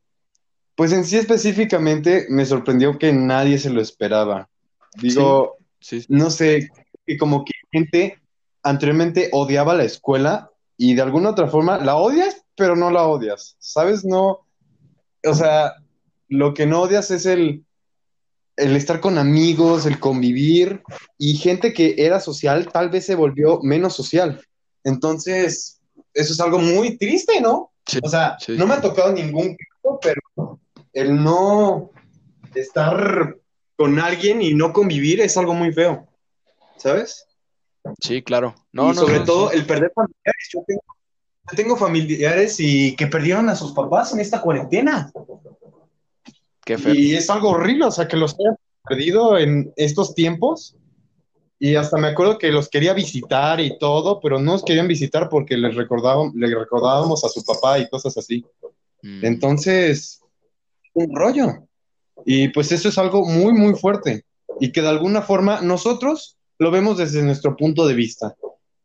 Pues 0.75 0.91
en 0.91 1.05
sí 1.05 1.17
específicamente 1.17 2.25
me 2.29 2.45
sorprendió 2.45 2.97
que 2.97 3.13
nadie 3.13 3.59
se 3.59 3.69
lo 3.69 3.81
esperaba. 3.81 4.49
Digo, 4.95 5.57
no 6.07 6.29
sé, 6.29 6.69
que 7.05 7.17
como 7.17 7.45
que 7.45 7.53
gente 7.71 8.19
anteriormente 8.63 9.29
odiaba 9.31 9.75
la 9.75 9.83
escuela 9.83 10.52
y 10.83 10.95
de 10.95 11.01
alguna 11.01 11.29
otra 11.29 11.47
forma 11.47 11.77
la 11.77 11.95
odias, 11.95 12.43
pero 12.57 12.75
no 12.75 12.91
la 12.91 13.03
odias, 13.03 13.55
¿sabes? 13.57 14.03
No, 14.03 14.45
o 15.25 15.33
sea, 15.33 15.75
lo 16.27 16.53
que 16.53 16.65
no 16.65 16.81
odias 16.81 17.09
es 17.09 17.25
el, 17.25 17.63
el 18.57 18.75
estar 18.75 18.99
con 18.99 19.17
amigos, 19.17 19.85
el 19.85 19.97
convivir 19.97 20.83
y 21.17 21.37
gente 21.37 21.71
que 21.71 21.95
era 21.99 22.19
social 22.19 22.69
tal 22.69 22.89
vez 22.89 23.05
se 23.05 23.15
volvió 23.15 23.61
menos 23.61 23.95
social. 23.95 24.45
Entonces, 24.83 25.79
eso 26.13 26.33
es 26.33 26.39
algo 26.41 26.59
muy 26.59 26.97
triste, 26.97 27.39
¿no? 27.39 27.71
o 28.01 28.09
sea, 28.09 28.35
no 28.49 28.67
me 28.67 28.73
ha 28.73 28.81
tocado 28.81 29.13
ningún 29.13 29.55
caso, 29.55 29.99
pero 30.01 30.59
el 30.91 31.23
no 31.23 31.91
estar 32.55 33.37
con 33.77 33.99
alguien 33.99 34.41
y 34.41 34.53
no 34.53 34.73
convivir 34.73 35.21
es 35.21 35.37
algo 35.37 35.53
muy 35.53 35.71
feo, 35.71 36.09
¿sabes? 36.75 37.25
Sí, 37.99 38.21
claro. 38.21 38.55
No, 38.71 38.91
y 38.91 38.95
sobre 38.95 39.19
todo 39.21 39.51
el 39.51 39.65
perder 39.65 39.91
familiares. 39.93 40.49
Yo 40.51 40.63
tengo 40.65 40.81
tengo 41.55 41.75
familiares 41.75 42.59
y 42.59 42.95
que 42.95 43.07
perdieron 43.07 43.49
a 43.49 43.55
sus 43.55 43.73
papás 43.73 44.13
en 44.13 44.19
esta 44.19 44.41
cuarentena. 44.41 45.11
Qué 46.65 46.77
feo. 46.77 46.93
Y 46.93 47.15
es 47.15 47.29
algo 47.29 47.49
horrible, 47.49 47.85
o 47.85 47.91
sea, 47.91 48.07
que 48.07 48.17
los 48.17 48.35
hayan 48.39 48.55
perdido 48.87 49.37
en 49.37 49.73
estos 49.75 50.15
tiempos. 50.15 50.75
Y 51.59 51.75
hasta 51.75 51.97
me 51.97 52.07
acuerdo 52.07 52.37
que 52.37 52.51
los 52.51 52.69
quería 52.69 52.93
visitar 52.93 53.59
y 53.59 53.77
todo, 53.77 54.19
pero 54.19 54.39
no 54.39 54.53
los 54.53 54.63
querían 54.63 54.87
visitar 54.87 55.29
porque 55.29 55.55
les 55.57 55.75
recordábamos, 55.75 56.33
le 56.35 56.53
recordábamos 56.53 57.23
a 57.23 57.29
su 57.29 57.43
papá 57.43 57.79
y 57.79 57.89
cosas 57.89 58.17
así. 58.17 58.45
Mm, 59.01 59.25
Entonces, 59.25 60.21
un 60.93 61.15
rollo. 61.15 61.67
Y 62.25 62.49
pues 62.49 62.71
eso 62.71 62.89
es 62.89 62.97
algo 62.97 63.25
muy, 63.25 63.53
muy 63.53 63.75
fuerte. 63.75 64.25
Y 64.59 64.71
que 64.71 64.81
de 64.81 64.89
alguna 64.89 65.21
forma 65.21 65.61
nosotros 65.61 66.37
lo 66.59 66.71
vemos 66.71 66.97
desde 66.97 67.23
nuestro 67.23 67.55
punto 67.55 67.85
de 67.87 67.93
vista. 67.93 68.35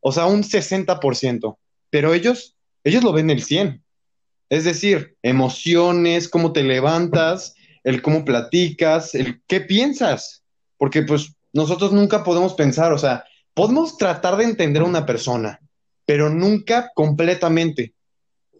O 0.01 0.11
sea, 0.11 0.25
un 0.27 0.43
60%. 0.43 1.57
Pero 1.89 2.13
ellos, 2.13 2.55
ellos 2.83 3.03
lo 3.03 3.13
ven 3.13 3.29
el 3.29 3.43
100%. 3.43 3.81
Es 4.49 4.63
decir, 4.63 5.15
emociones, 5.21 6.27
cómo 6.27 6.51
te 6.53 6.63
levantas, 6.63 7.53
el 7.83 8.01
cómo 8.01 8.25
platicas, 8.25 9.13
el 9.15 9.41
qué 9.47 9.61
piensas. 9.61 10.43
Porque 10.77 11.03
pues 11.03 11.33
nosotros 11.53 11.91
nunca 11.91 12.23
podemos 12.23 12.53
pensar, 12.55 12.91
o 12.93 12.97
sea, 12.97 13.25
podemos 13.53 13.97
tratar 13.97 14.37
de 14.37 14.45
entender 14.45 14.81
a 14.81 14.85
una 14.85 15.05
persona, 15.05 15.59
pero 16.05 16.29
nunca 16.29 16.91
completamente. 16.95 17.93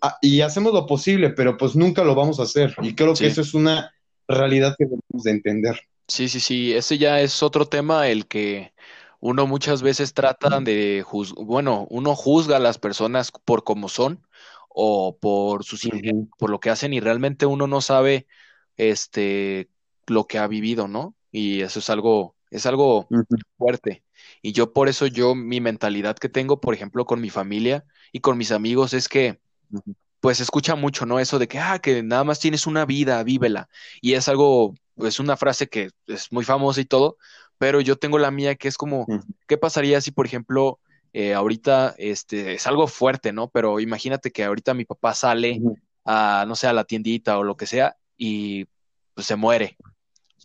Ah, 0.01 0.17
y 0.21 0.41
hacemos 0.41 0.73
lo 0.73 0.85
posible, 0.85 1.31
pero 1.31 1.57
pues 1.57 1.75
nunca 1.75 2.03
lo 2.03 2.15
vamos 2.15 2.39
a 2.39 2.43
hacer. 2.43 2.75
Y 2.81 2.93
creo 2.95 3.15
Sí. 3.15 3.23
que 3.23 3.29
eso 3.31 3.41
es 3.41 3.53
una 3.53 3.91
realidad 4.27 4.75
que 4.77 4.85
debemos 4.85 5.23
de 5.23 5.31
entender. 5.31 5.79
Sí, 6.09 6.27
sí, 6.27 6.39
sí, 6.39 6.73
ese 6.73 6.97
ya 6.97 7.21
es 7.21 7.43
otro 7.43 7.67
tema, 7.67 8.07
el 8.07 8.27
que 8.27 8.73
uno 9.19 9.45
muchas 9.45 9.83
veces 9.83 10.13
trata 10.15 10.59
de 10.59 11.03
juzgar, 11.05 11.45
bueno, 11.45 11.85
uno 11.91 12.15
juzga 12.15 12.57
a 12.57 12.59
las 12.59 12.79
personas 12.79 13.31
por 13.31 13.63
cómo 13.63 13.89
son 13.89 14.25
o 14.69 15.17
por 15.19 15.63
sus 15.63 15.87
Ujú, 15.93 16.29
por 16.39 16.49
lo 16.49 16.59
que 16.59 16.71
hacen 16.71 16.93
y 16.93 16.99
realmente 16.99 17.45
uno 17.45 17.67
no 17.67 17.81
sabe 17.81 18.27
este 18.77 19.69
lo 20.07 20.25
que 20.27 20.39
ha 20.39 20.47
vivido, 20.47 20.87
¿no? 20.87 21.15
Y 21.31 21.61
eso 21.61 21.77
es 21.79 21.89
algo, 21.91 22.35
es 22.49 22.65
algo 22.65 23.09
ujú, 23.09 23.35
fuerte. 23.57 24.03
Y 24.41 24.53
yo 24.53 24.73
por 24.73 24.89
eso 24.89 25.05
yo 25.07 25.35
mi 25.35 25.61
mentalidad 25.61 26.17
que 26.17 26.29
tengo, 26.29 26.59
por 26.59 26.73
ejemplo, 26.73 27.05
con 27.05 27.21
mi 27.21 27.29
familia 27.29 27.85
y 28.11 28.21
con 28.21 28.37
mis 28.37 28.51
amigos 28.51 28.93
es 28.93 29.07
que 29.09 29.39
ujú, 29.71 29.93
pues 30.19 30.37
se 30.37 30.43
escucha 30.43 30.75
mucho, 30.75 31.05
¿no? 31.05 31.19
Eso 31.19 31.39
de 31.39 31.47
que, 31.47 31.59
ah, 31.59 31.79
que 31.79 32.03
nada 32.03 32.23
más 32.25 32.39
tienes 32.39 32.67
una 32.67 32.85
vida, 32.85 33.23
vívela. 33.23 33.69
Y 34.01 34.13
es 34.13 34.27
algo, 34.27 34.73
es 35.05 35.19
una 35.19 35.37
frase 35.37 35.67
que 35.67 35.89
es 36.07 36.31
muy 36.31 36.43
famosa 36.43 36.81
y 36.81 36.85
todo, 36.85 37.17
pero 37.57 37.81
yo 37.81 37.97
tengo 37.97 38.17
la 38.19 38.31
mía 38.31 38.55
que 38.55 38.67
es 38.67 38.77
como, 38.77 39.01
ujú, 39.01 39.21
¿qué 39.47 39.57
pasaría 39.57 40.01
si, 40.01 40.11
por 40.11 40.25
ejemplo, 40.25 40.79
eh, 41.13 41.33
ahorita, 41.33 41.95
este, 41.97 42.53
es 42.53 42.67
algo 42.67 42.87
fuerte, 42.87 43.33
¿no? 43.33 43.49
Pero 43.49 43.79
imagínate 43.79 44.31
que 44.31 44.43
ahorita 44.43 44.73
mi 44.73 44.85
papá 44.85 45.13
sale 45.13 45.61
a, 46.05 46.45
no 46.47 46.55
sé, 46.55 46.67
a 46.67 46.73
la 46.73 46.85
tiendita 46.85 47.37
o 47.37 47.43
lo 47.43 47.57
que 47.57 47.65
sea 47.65 47.97
y 48.17 48.65
pues 49.13 49.27
se 49.27 49.35
muere. 49.35 49.77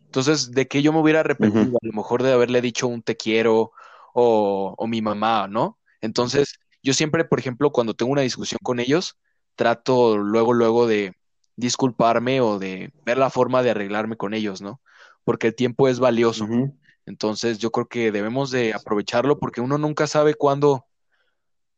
Entonces, 0.06 0.52
de 0.52 0.66
que 0.68 0.82
yo 0.82 0.92
me 0.92 1.00
hubiera 1.00 1.20
arrepentido, 1.20 1.76
a 1.82 1.86
lo 1.86 1.92
mejor 1.92 2.22
de 2.22 2.32
haberle 2.32 2.60
dicho 2.60 2.86
un 2.86 3.02
te 3.02 3.16
quiero 3.16 3.72
o, 4.14 4.74
o 4.76 4.86
mi 4.86 5.02
mamá, 5.02 5.48
¿no? 5.48 5.78
Entonces, 6.00 6.54
yo 6.82 6.94
siempre, 6.94 7.24
por 7.24 7.38
ejemplo, 7.40 7.72
cuando 7.72 7.94
tengo 7.94 8.12
una 8.12 8.22
discusión 8.22 8.58
con 8.62 8.78
ellos, 8.80 9.18
trato 9.56 10.16
luego, 10.16 10.52
luego 10.52 10.86
de 10.86 11.14
disculparme 11.56 12.40
o 12.40 12.58
de 12.58 12.92
ver 13.04 13.18
la 13.18 13.30
forma 13.30 13.62
de 13.62 13.70
arreglarme 13.70 14.16
con 14.16 14.34
ellos, 14.34 14.60
¿no? 14.60 14.80
Porque 15.24 15.48
el 15.48 15.54
tiempo 15.54 15.88
es 15.88 15.98
valioso. 15.98 16.46
Entonces, 17.06 17.58
yo 17.58 17.70
creo 17.70 17.86
que 17.86 18.12
debemos 18.12 18.50
de 18.50 18.74
aprovecharlo 18.74 19.38
porque 19.38 19.60
uno 19.60 19.78
nunca 19.78 20.06
sabe 20.06 20.34
cuándo, 20.34 20.86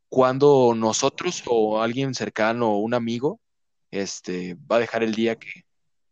cuándo 0.09 0.75
nosotros 0.77 1.43
o 1.47 1.81
alguien 1.81 2.15
cercano 2.15 2.73
o 2.73 2.79
un 2.79 2.95
amigo, 2.95 3.41
este, 3.91 4.57
va 4.71 4.77
a 4.77 4.81
dejar 4.81 5.03
el 5.03 5.15
día 5.15 5.37
que, 5.37 5.65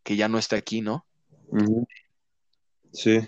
que 0.03 0.17
ya 0.17 0.29
no 0.29 0.39
está 0.39 0.57
aquí, 0.57 0.81
¿no? 0.81 1.07
Sí. 2.93 3.21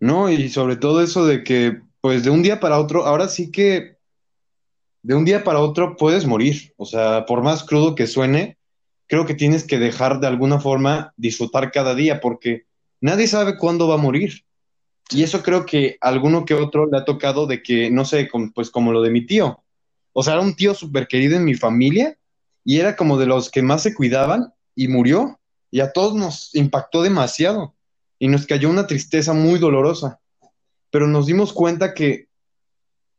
No, 0.00 0.28
y 0.30 0.48
sobre 0.48 0.76
todo 0.76 1.02
eso 1.02 1.24
de 1.24 1.44
que, 1.44 1.80
pues 2.00 2.24
de 2.24 2.30
un 2.30 2.42
día 2.42 2.58
para 2.58 2.78
otro, 2.78 3.06
ahora 3.06 3.28
sí 3.28 3.50
que 3.50 3.96
de 5.02 5.14
un 5.14 5.24
día 5.24 5.44
para 5.44 5.60
otro 5.60 5.96
puedes 5.96 6.26
morir. 6.26 6.74
O 6.76 6.86
sea, 6.86 7.26
por 7.26 7.42
más 7.42 7.64
crudo 7.64 7.94
que 7.94 8.06
suene, 8.06 8.58
creo 9.12 9.26
que 9.26 9.34
tienes 9.34 9.64
que 9.64 9.78
dejar 9.78 10.20
de 10.20 10.26
alguna 10.26 10.58
forma 10.58 11.12
disfrutar 11.18 11.70
cada 11.70 11.94
día, 11.94 12.18
porque 12.18 12.64
nadie 12.98 13.26
sabe 13.26 13.58
cuándo 13.58 13.86
va 13.86 13.96
a 13.96 13.98
morir. 13.98 14.46
Y 15.10 15.22
eso 15.22 15.42
creo 15.42 15.66
que 15.66 15.98
a 16.00 16.08
alguno 16.08 16.46
que 16.46 16.54
otro 16.54 16.86
le 16.86 16.96
ha 16.96 17.04
tocado 17.04 17.46
de 17.46 17.62
que, 17.62 17.90
no 17.90 18.06
sé, 18.06 18.30
pues 18.54 18.70
como 18.70 18.90
lo 18.90 19.02
de 19.02 19.10
mi 19.10 19.26
tío. 19.26 19.62
O 20.14 20.22
sea, 20.22 20.32
era 20.32 20.42
un 20.42 20.56
tío 20.56 20.72
súper 20.72 21.08
querido 21.08 21.36
en 21.36 21.44
mi 21.44 21.52
familia 21.52 22.16
y 22.64 22.78
era 22.78 22.96
como 22.96 23.18
de 23.18 23.26
los 23.26 23.50
que 23.50 23.60
más 23.60 23.82
se 23.82 23.94
cuidaban 23.94 24.54
y 24.74 24.88
murió. 24.88 25.38
Y 25.70 25.80
a 25.80 25.92
todos 25.92 26.14
nos 26.14 26.54
impactó 26.54 27.02
demasiado 27.02 27.74
y 28.18 28.28
nos 28.28 28.46
cayó 28.46 28.70
una 28.70 28.86
tristeza 28.86 29.34
muy 29.34 29.58
dolorosa. 29.58 30.20
Pero 30.90 31.06
nos 31.06 31.26
dimos 31.26 31.52
cuenta 31.52 31.92
que, 31.92 32.28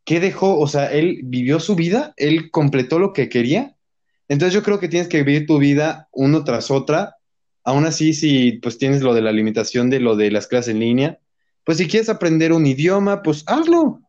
¿qué 0.05 0.19
dejó? 0.19 0.57
O 0.57 0.65
sea, 0.65 0.91
él 0.91 1.19
vivió 1.23 1.59
su 1.59 1.75
vida, 1.75 2.15
él 2.17 2.49
completó 2.49 2.97
lo 2.97 3.13
que 3.13 3.29
quería. 3.29 3.77
Entonces 4.27 4.53
yo 4.53 4.63
creo 4.63 4.79
que 4.79 4.87
tienes 4.87 5.07
que 5.07 5.23
vivir 5.23 5.45
tu 5.45 5.57
vida 5.57 6.07
uno 6.11 6.43
tras 6.43 6.71
otra. 6.71 7.17
Aún 7.63 7.85
así, 7.85 8.13
si 8.13 8.53
pues 8.53 8.77
tienes 8.77 9.01
lo 9.01 9.13
de 9.13 9.21
la 9.21 9.31
limitación 9.31 9.89
de 9.89 9.99
lo 9.99 10.15
de 10.15 10.31
las 10.31 10.47
clases 10.47 10.73
en 10.73 10.79
línea, 10.79 11.19
pues 11.63 11.77
si 11.77 11.87
quieres 11.87 12.09
aprender 12.09 12.51
un 12.51 12.65
idioma, 12.65 13.21
pues 13.21 13.43
hazlo. 13.47 14.01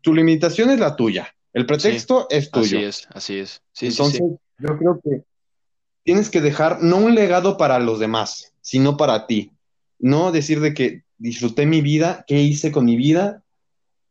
Tu 0.00 0.14
limitación 0.14 0.70
es 0.70 0.78
la 0.78 0.94
tuya. 0.96 1.34
El 1.52 1.62
Sí, 1.62 1.66
pretexto 1.66 2.26
es 2.30 2.50
así 2.52 2.70
tuyo. 2.70 2.78
es, 2.80 3.08
así 3.12 3.38
es. 3.38 3.62
Sí, 3.72 3.90
sí, 3.90 3.90
sí. 3.90 4.02
Entonces, 4.02 4.20
yo 4.58 4.78
creo 4.78 5.00
que 5.02 5.22
tienes 6.04 6.30
que 6.30 6.40
dejar 6.40 6.82
no 6.82 6.96
un 6.98 7.14
legado 7.14 7.56
para 7.56 7.78
los 7.80 7.98
demás, 7.98 8.52
sino 8.60 8.96
para 8.96 9.26
ti. 9.26 9.52
No 9.98 10.30
decir 10.30 10.60
de 10.60 10.72
que 10.74 11.02
disfruté 11.16 11.66
mi 11.66 11.80
vida, 11.80 12.24
qué 12.28 12.40
hice 12.40 12.70
con 12.70 12.84
mi 12.84 12.96
vida. 12.96 13.42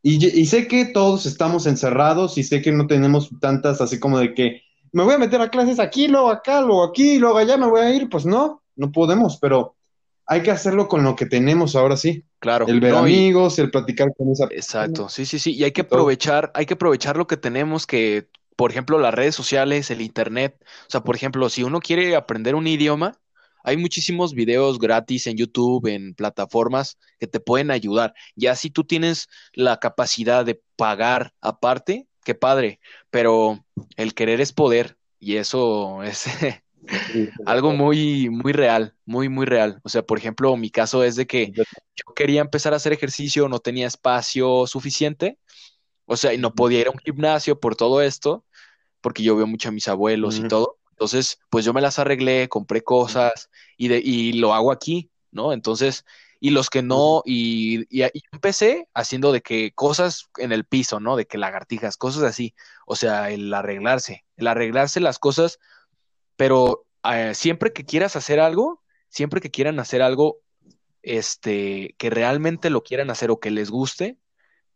Y, 0.03 0.23
y 0.25 0.45
sé 0.45 0.67
que 0.67 0.85
todos 0.85 1.25
estamos 1.25 1.65
encerrados 1.67 2.37
y 2.37 2.43
sé 2.43 2.61
que 2.61 2.71
no 2.71 2.87
tenemos 2.87 3.29
tantas 3.39 3.79
así 3.81 3.99
como 3.99 4.19
de 4.19 4.33
que 4.33 4.61
me 4.91 5.03
voy 5.03 5.15
a 5.15 5.17
meter 5.17 5.41
a 5.41 5.49
clases 5.49 5.79
aquí, 5.79 6.07
luego 6.07 6.29
acá, 6.29 6.61
luego 6.61 6.83
aquí, 6.83 7.17
luego 7.17 7.37
allá 7.37 7.57
me 7.57 7.67
voy 7.67 7.81
a 7.81 7.93
ir. 7.93 8.09
Pues 8.09 8.25
no, 8.25 8.61
no 8.75 8.91
podemos, 8.91 9.37
pero 9.37 9.75
hay 10.25 10.43
que 10.43 10.51
hacerlo 10.51 10.87
con 10.87 11.03
lo 11.03 11.15
que 11.15 11.25
tenemos 11.25 11.75
ahora 11.75 11.97
sí. 11.97 12.23
Claro, 12.39 12.67
El 12.67 12.79
ver 12.79 12.93
no, 12.93 13.07
y 13.07 13.13
amigos, 13.13 13.57
el 13.59 13.71
platicar 13.71 14.13
con 14.15 14.31
esa 14.31 14.47
persona 14.47 14.85
exacto, 14.85 15.09
sí, 15.09 15.25
sí, 15.25 15.39
sí. 15.39 15.53
Y 15.53 15.63
hay 15.63 15.71
que 15.71 15.81
aprovechar, 15.81 16.51
hay 16.53 16.65
que 16.65 16.75
aprovechar 16.75 17.17
lo 17.17 17.27
que 17.27 17.37
tenemos 17.37 17.87
que, 17.87 18.27
por 18.55 18.71
ejemplo, 18.71 18.99
las 18.99 19.13
redes 19.13 19.35
sociales, 19.35 19.89
el 19.89 20.01
internet. 20.01 20.57
O 20.61 20.89
sea, 20.89 21.01
por 21.01 21.15
ejemplo, 21.15 21.49
si 21.49 21.63
uno 21.63 21.79
quiere 21.79 22.15
aprender 22.15 22.55
un 22.55 22.67
idioma, 22.67 23.17
hay 23.63 23.75
muchísimos 23.77 24.33
videos 24.33 24.79
gratis 24.79 25.27
en 25.27 25.35
YouTube, 25.37 25.87
en 25.87 26.13
plataformas 26.13 26.97
que 27.19 27.27
te 27.27 27.39
pueden 27.39 27.71
ayudar. 27.71 28.13
Ya 28.35 28.55
si 28.55 28.69
tú 28.69 28.83
tienes 28.83 29.27
la 29.53 29.77
capacidad 29.79 30.45
de 30.45 30.61
pagar 30.75 31.33
aparte, 31.41 32.07
qué 32.27 32.35
padre, 32.35 32.81
pero 33.09 33.63
el 33.95 34.13
querer 34.13 34.41
es 34.41 34.51
poder 34.51 34.97
y 35.17 35.37
eso 35.37 36.03
es 36.03 36.25
algo 37.45 37.71
muy, 37.71 38.29
muy 38.29 38.51
real, 38.51 38.95
muy, 39.05 39.29
muy 39.29 39.45
real. 39.45 39.79
O 39.85 39.87
sea, 39.87 40.01
por 40.03 40.17
ejemplo, 40.17 40.57
mi 40.57 40.69
caso 40.69 41.05
es 41.05 41.15
de 41.15 41.25
que 41.25 41.53
yo 41.53 42.13
quería 42.17 42.41
empezar 42.41 42.73
a 42.73 42.75
hacer 42.75 42.91
ejercicio, 42.91 43.47
no 43.47 43.59
tenía 43.59 43.87
espacio 43.87 44.67
suficiente, 44.67 45.39
o 46.05 46.17
sea, 46.17 46.33
y 46.33 46.37
no 46.37 46.53
podía 46.53 46.81
ir 46.81 46.87
a 46.87 46.91
un 46.91 46.99
gimnasio 46.99 47.61
por 47.61 47.77
todo 47.77 48.01
esto, 48.01 48.43
porque 48.99 49.23
yo 49.23 49.37
veo 49.37 49.47
mucho 49.47 49.69
a 49.69 49.71
mis 49.71 49.87
abuelos 49.87 50.37
y 50.37 50.49
todo. 50.49 50.79
Entonces, 50.91 51.39
pues 51.49 51.63
yo 51.63 51.73
me 51.73 51.79
las 51.79 51.97
arreglé, 51.97 52.49
compré 52.49 52.81
cosas 52.81 53.49
y, 53.77 53.87
de, 53.87 54.01
y 54.03 54.33
lo 54.33 54.53
hago 54.53 54.73
aquí, 54.73 55.11
¿no? 55.31 55.53
Entonces, 55.53 56.03
y 56.39 56.51
los 56.51 56.69
que 56.69 56.83
no, 56.83 57.21
y, 57.25 57.81
y, 57.89 58.05
y 58.05 58.23
empecé 58.31 58.87
haciendo 58.93 59.31
de 59.31 59.41
que 59.41 59.71
cosas 59.73 60.29
en 60.37 60.51
el 60.51 60.65
piso, 60.65 60.99
¿no? 60.99 61.15
De 61.15 61.25
que 61.25 61.37
lagartijas, 61.37 61.97
cosas 61.97 62.23
así. 62.23 62.55
O 62.85 62.95
sea, 62.95 63.29
el 63.31 63.53
arreglarse, 63.53 64.25
el 64.35 64.47
arreglarse 64.47 64.99
las 64.99 65.19
cosas 65.19 65.59
pero 66.37 66.85
eh, 67.11 67.33
siempre 67.35 67.73
que 67.73 67.83
quieras 67.83 68.15
hacer 68.15 68.39
algo, 68.39 68.81
siempre 69.09 69.41
que 69.41 69.51
quieran 69.51 69.79
hacer 69.79 70.01
algo, 70.01 70.39
este, 71.01 71.95
que 71.97 72.09
realmente 72.09 72.69
lo 72.69 72.83
quieran 72.83 73.09
hacer 73.09 73.31
o 73.31 73.39
que 73.39 73.51
les 73.51 73.69
guste, 73.69 74.17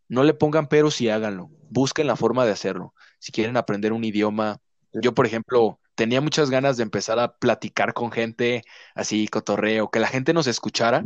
no 0.10 0.24
le 0.24 0.34
pongan 0.34 0.68
peros 0.68 1.00
y 1.00 1.10
háganlo. 1.10 1.50
Busquen 1.70 2.08
la 2.08 2.18
forma 2.18 2.46
de 2.46 2.52
hacerlo. 2.52 2.94
Si 3.20 3.32
quieren 3.32 3.56
aprender 3.56 3.94
un 3.94 4.04
idioma, 4.04 4.60
yo, 4.92 5.14
por 5.14 5.26
ejemplo, 5.26 5.80
tenía 5.96 6.20
muchas 6.20 6.50
ganas 6.50 6.76
de 6.78 6.84
empezar 6.84 7.20
a 7.20 7.38
platicar 7.38 7.94
con 7.94 8.12
gente 8.12 8.64
así, 8.96 9.28
cotorreo, 9.28 9.90
que 9.90 10.00
la 10.00 10.08
gente 10.08 10.34
nos 10.34 10.48
escuchara 10.48 11.06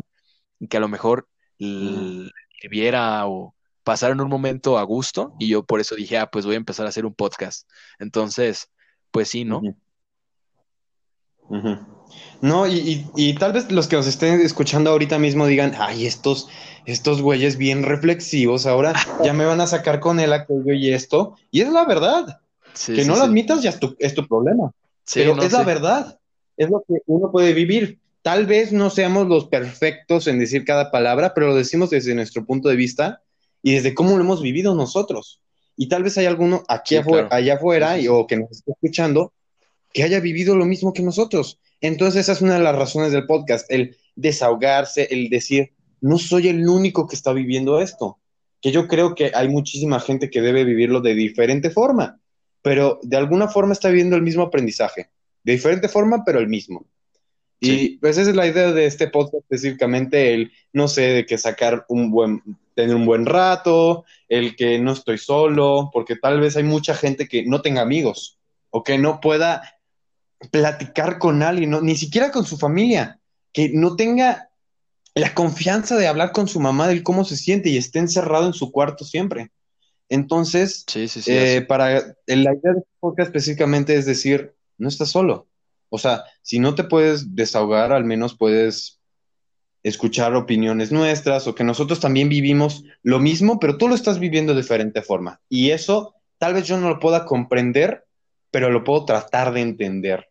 que 0.69 0.77
a 0.77 0.79
lo 0.79 0.87
mejor 0.87 1.27
l- 1.59 2.31
viera 2.69 3.27
o 3.27 3.53
pasaran 3.83 4.19
un 4.21 4.29
momento 4.29 4.77
a 4.77 4.83
gusto. 4.83 5.33
Y 5.39 5.47
yo 5.47 5.63
por 5.63 5.79
eso 5.79 5.95
dije, 5.95 6.17
ah, 6.17 6.29
pues 6.31 6.45
voy 6.45 6.55
a 6.55 6.57
empezar 6.57 6.85
a 6.85 6.89
hacer 6.89 7.05
un 7.05 7.13
podcast. 7.13 7.69
Entonces, 7.99 8.69
pues 9.11 9.29
sí, 9.29 9.45
¿no? 9.45 9.61
No, 12.41 12.65
y, 12.67 12.73
y- 12.79 13.05
y 13.15 13.35
tal 13.35 13.53
vez 13.53 13.71
los 13.71 13.87
que 13.87 13.95
nos 13.95 14.07
estén 14.07 14.41
escuchando 14.41 14.89
ahorita 14.89 15.19
mismo 15.19 15.45
digan, 15.45 15.73
ay, 15.77 16.05
estos, 16.07 16.47
estos 16.85 17.21
güeyes 17.21 17.57
bien 17.57 17.83
reflexivos, 17.83 18.65
ahora 18.65 18.93
ya 19.23 19.33
me 19.33 19.45
van 19.45 19.61
a 19.61 19.67
sacar 19.67 19.99
con 19.99 20.19
el 20.19 20.33
aquello 20.33 20.73
y 20.73 20.91
esto. 20.91 21.35
Y 21.51 21.61
es 21.61 21.69
la 21.69 21.85
verdad. 21.85 22.41
que 22.95 23.05
no 23.05 23.13
lo 23.15 23.23
admitas 23.25 23.61
ya 23.63 23.69
es 23.69 23.79
tu, 23.79 23.95
es 23.99 24.13
tu 24.15 24.27
problema. 24.27 24.71
Pero 25.21 25.35
es 25.45 25.51
la 25.51 25.59
verdad, 25.65 26.19
es 26.57 26.69
lo 26.69 26.83
que 26.87 26.95
uno 27.05 27.31
puede 27.31 27.53
vivir. 27.53 27.99
Tal 28.25 28.47
vez 28.47 28.71
no 28.71 28.89
seamos 28.89 29.27
los 29.27 29.45
perfectos 29.45 30.25
en 30.25 30.39
decir 30.39 30.65
cada 30.65 30.89
palabra, 30.89 31.35
pero 31.35 31.45
lo 31.45 31.55
decimos 31.55 31.91
desde 31.91 32.15
nuestro 32.15 32.43
punto 32.43 32.69
de 32.69 32.75
vista 32.75 33.21
y 33.61 33.73
desde 33.73 33.93
cómo 33.93 34.17
lo 34.17 34.23
hemos 34.23 34.41
vivido 34.41 34.73
nosotros. 34.73 35.43
Y 35.77 35.89
tal 35.89 36.01
vez 36.01 36.17
hay 36.17 36.25
alguno 36.25 36.63
aquí 36.67 36.95
afuera, 36.95 37.27
allá 37.29 37.53
afuera 37.53 37.97
o 38.09 38.25
que 38.25 38.37
nos 38.37 38.49
esté 38.49 38.71
escuchando 38.71 39.31
que 39.93 40.01
haya 40.01 40.19
vivido 40.21 40.55
lo 40.55 40.65
mismo 40.65 40.91
que 40.91 41.03
nosotros. 41.03 41.59
Entonces 41.81 42.21
esa 42.21 42.31
es 42.31 42.41
una 42.41 42.55
de 42.55 42.63
las 42.63 42.75
razones 42.75 43.11
del 43.11 43.27
podcast, 43.27 43.71
el 43.71 43.95
desahogarse, 44.15 45.07
el 45.11 45.29
decir, 45.29 45.73
no 46.01 46.17
soy 46.17 46.47
el 46.47 46.67
único 46.67 47.05
que 47.05 47.15
está 47.15 47.31
viviendo 47.31 47.79
esto, 47.79 48.17
que 48.59 48.71
yo 48.71 48.87
creo 48.87 49.13
que 49.13 49.33
hay 49.35 49.49
muchísima 49.49 49.99
gente 49.99 50.31
que 50.31 50.41
debe 50.41 50.63
vivirlo 50.63 50.99
de 50.99 51.13
diferente 51.13 51.69
forma, 51.69 52.19
pero 52.63 52.99
de 53.03 53.17
alguna 53.17 53.49
forma 53.49 53.73
está 53.73 53.89
viviendo 53.89 54.15
el 54.15 54.23
mismo 54.23 54.41
aprendizaje, 54.41 55.11
de 55.43 55.51
diferente 55.51 55.89
forma, 55.89 56.23
pero 56.25 56.39
el 56.39 56.47
mismo. 56.47 56.87
Y 57.59 57.97
pues 57.97 58.17
esa 58.17 58.29
es 58.29 58.35
la 58.35 58.47
idea 58.47 58.71
de 58.71 58.85
este 58.85 59.07
podcast 59.07 59.43
específicamente, 59.43 60.33
el, 60.33 60.51
no 60.73 60.87
sé, 60.87 61.01
de 61.01 61.25
que 61.25 61.37
sacar 61.37 61.85
un 61.87 62.11
buen, 62.11 62.43
tener 62.75 62.95
un 62.95 63.05
buen 63.05 63.25
rato, 63.25 64.05
el 64.27 64.55
que 64.55 64.77
no 64.79 64.91
estoy 64.91 65.17
solo, 65.17 65.89
porque 65.91 66.15
tal 66.15 66.39
vez 66.39 66.57
hay 66.57 66.63
mucha 66.63 66.93
gente 66.93 67.27
que 67.27 67.45
no 67.45 67.61
tenga 67.61 67.81
amigos 67.81 68.37
o 68.69 68.83
que 68.83 68.97
no 68.97 69.19
pueda 69.19 69.79
platicar 70.51 71.17
con 71.17 71.41
alguien, 71.41 71.71
ni 71.81 71.95
siquiera 71.95 72.31
con 72.31 72.45
su 72.45 72.57
familia, 72.57 73.19
que 73.53 73.69
no 73.69 73.95
tenga 73.95 74.49
la 75.15 75.33
confianza 75.33 75.95
de 75.95 76.07
hablar 76.07 76.33
con 76.33 76.47
su 76.47 76.59
mamá 76.59 76.89
de 76.89 77.01
cómo 77.01 77.23
se 77.23 77.37
siente 77.37 77.69
y 77.69 77.77
esté 77.77 77.99
encerrado 77.99 78.47
en 78.47 78.53
su 78.53 78.71
cuarto 78.71 79.05
siempre. 79.05 79.51
Entonces, 80.09 80.85
eh, 81.25 81.65
para 81.67 82.15
la 82.27 82.53
idea 82.53 82.73
de 82.73 82.79
este 82.79 82.91
podcast 82.99 83.29
específicamente 83.29 83.95
es 83.95 84.05
decir, 84.05 84.53
no 84.77 84.89
estás 84.89 85.09
solo. 85.09 85.47
O 85.95 85.97
sea, 85.97 86.23
si 86.41 86.59
no 86.59 86.75
te 86.75 86.83
puedes 86.83 87.35
desahogar, 87.35 87.91
al 87.91 88.05
menos 88.05 88.37
puedes 88.37 89.01
escuchar 89.83 90.35
opiniones 90.35 90.91
nuestras 90.91 91.47
o 91.47 91.53
que 91.53 91.63
nosotros 91.63 91.99
también 91.99 92.27
vivimos 92.27 92.83
lo 93.03 93.19
mismo, 93.19 93.59
pero 93.59 93.77
tú 93.77 93.87
lo 93.87 93.95
estás 93.95 94.19
viviendo 94.19 94.53
de 94.53 94.61
diferente 94.61 95.01
forma. 95.01 95.41
Y 95.47 95.71
eso 95.71 96.15
tal 96.37 96.55
vez 96.55 96.65
yo 96.67 96.77
no 96.77 96.89
lo 96.89 96.99
pueda 96.99 97.25
comprender, 97.25 98.05
pero 98.51 98.71
lo 98.71 98.83
puedo 98.83 99.05
tratar 99.05 99.53
de 99.53 99.61
entender. 99.61 100.27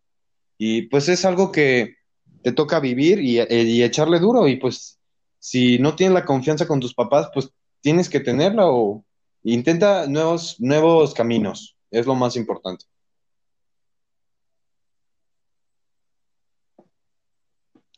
Y 0.58 0.82
pues 0.82 1.08
es 1.08 1.24
algo 1.24 1.52
que 1.52 1.96
te 2.42 2.52
toca 2.52 2.80
vivir 2.80 3.20
y, 3.20 3.38
echarle 3.82 4.18
duro. 4.18 4.48
Y 4.48 4.56
pues 4.56 4.98
si 5.38 5.78
no 5.78 5.94
tienes 5.94 6.14
la 6.14 6.24
confianza 6.24 6.66
con 6.66 6.80
tus 6.80 6.94
papás, 6.94 7.28
pues 7.32 7.50
tienes 7.80 8.08
que 8.08 8.20
tenerla 8.20 8.66
o 8.66 9.04
intenta 9.44 10.06
nuevos, 10.06 10.56
nuevos 10.58 11.14
caminos. 11.14 11.76
Es 11.90 12.06
lo 12.06 12.14
más 12.14 12.36
importante. 12.36 12.86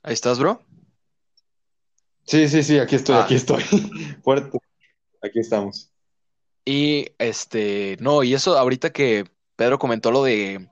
Ahí 0.06 0.12
estás, 0.12 0.38
bro. 0.38 0.62
Sí, 2.22 2.48
sí, 2.48 2.62
sí, 2.62 2.78
aquí 2.78 2.94
estoy, 2.94 3.16
aquí 3.16 3.34
ah. 3.34 3.38
estoy. 3.38 3.62
Fuerte. 4.22 4.56
Aquí 5.20 5.40
estamos. 5.40 5.90
Y 6.64 7.08
este, 7.18 7.96
no, 7.98 8.22
y 8.22 8.32
eso 8.32 8.56
ahorita 8.56 8.90
que 8.90 9.28
Pedro 9.56 9.80
comentó 9.80 10.12
lo 10.12 10.22
de 10.22 10.68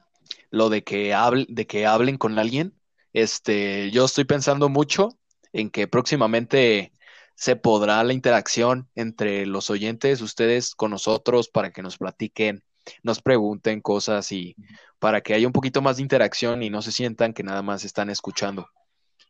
lo 0.50 0.68
de 0.68 0.84
que 0.84 1.16
de 1.48 1.66
que 1.66 1.84
hablen 1.84 2.16
con 2.16 2.38
alguien, 2.38 2.74
este, 3.12 3.90
yo 3.90 4.04
estoy 4.04 4.22
pensando 4.22 4.68
mucho 4.68 5.18
en 5.52 5.68
que 5.68 5.88
próximamente 5.88 6.92
se 7.34 7.56
podrá 7.56 8.04
la 8.04 8.12
interacción 8.12 8.88
entre 8.94 9.46
los 9.46 9.68
oyentes, 9.68 10.20
ustedes 10.20 10.76
con 10.76 10.92
nosotros, 10.92 11.48
para 11.48 11.72
que 11.72 11.82
nos 11.82 11.98
platiquen, 11.98 12.62
nos 13.02 13.20
pregunten 13.20 13.80
cosas 13.80 14.30
y 14.30 14.54
para 15.00 15.22
que 15.22 15.34
haya 15.34 15.48
un 15.48 15.52
poquito 15.52 15.82
más 15.82 15.96
de 15.96 16.02
interacción 16.02 16.62
y 16.62 16.70
no 16.70 16.82
se 16.82 16.92
sientan 16.92 17.34
que 17.34 17.42
nada 17.42 17.62
más 17.62 17.84
están 17.84 18.10
escuchando. 18.10 18.68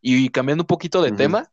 Y 0.07 0.29
cambiando 0.29 0.65
un 0.65 0.67
poquito 0.67 1.01
de 1.01 1.13
tema, 1.13 1.51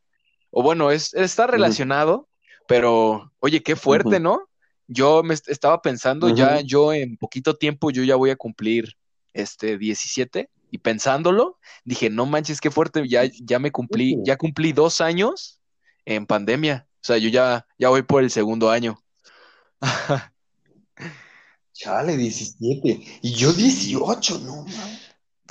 o 0.49 0.61
bueno, 0.61 0.91
es, 0.91 1.13
está 1.13 1.47
relacionado, 1.47 2.27
pero 2.67 3.31
oye, 3.39 3.63
qué 3.63 3.77
fuerte, 3.77 4.19
¿no? 4.19 4.49
Yo 4.87 5.23
me 5.23 5.33
estaba 5.33 5.81
pensando 5.81 6.27
ya, 6.35 6.59
yo 6.59 6.91
en 6.91 7.15
poquito 7.15 7.55
tiempo, 7.55 7.91
yo 7.91 8.03
ya 8.03 8.17
voy 8.17 8.29
a 8.29 8.35
cumplir 8.35 8.97
este 9.33 9.77
17 9.77 10.49
y 10.69 10.77
pensándolo, 10.79 11.59
dije, 11.85 12.09
no 12.09 12.25
manches, 12.25 12.59
qué 12.59 12.69
fuerte, 12.69 13.07
ya, 13.07 13.23
ya 13.23 13.57
me 13.57 13.71
cumplí, 13.71 14.17
ya 14.25 14.35
cumplí 14.35 14.73
dos 14.73 14.99
años 14.99 15.61
en 16.03 16.25
pandemia. 16.25 16.85
O 16.95 17.05
sea, 17.05 17.17
yo 17.17 17.29
ya, 17.29 17.65
ya 17.79 17.87
voy 17.87 18.01
por 18.01 18.21
el 18.21 18.31
segundo 18.31 18.69
año. 18.69 19.01
Chale, 21.71 22.17
17. 22.17 23.19
Y 23.21 23.31
yo 23.31 23.53
18, 23.53 24.39
no 24.39 24.65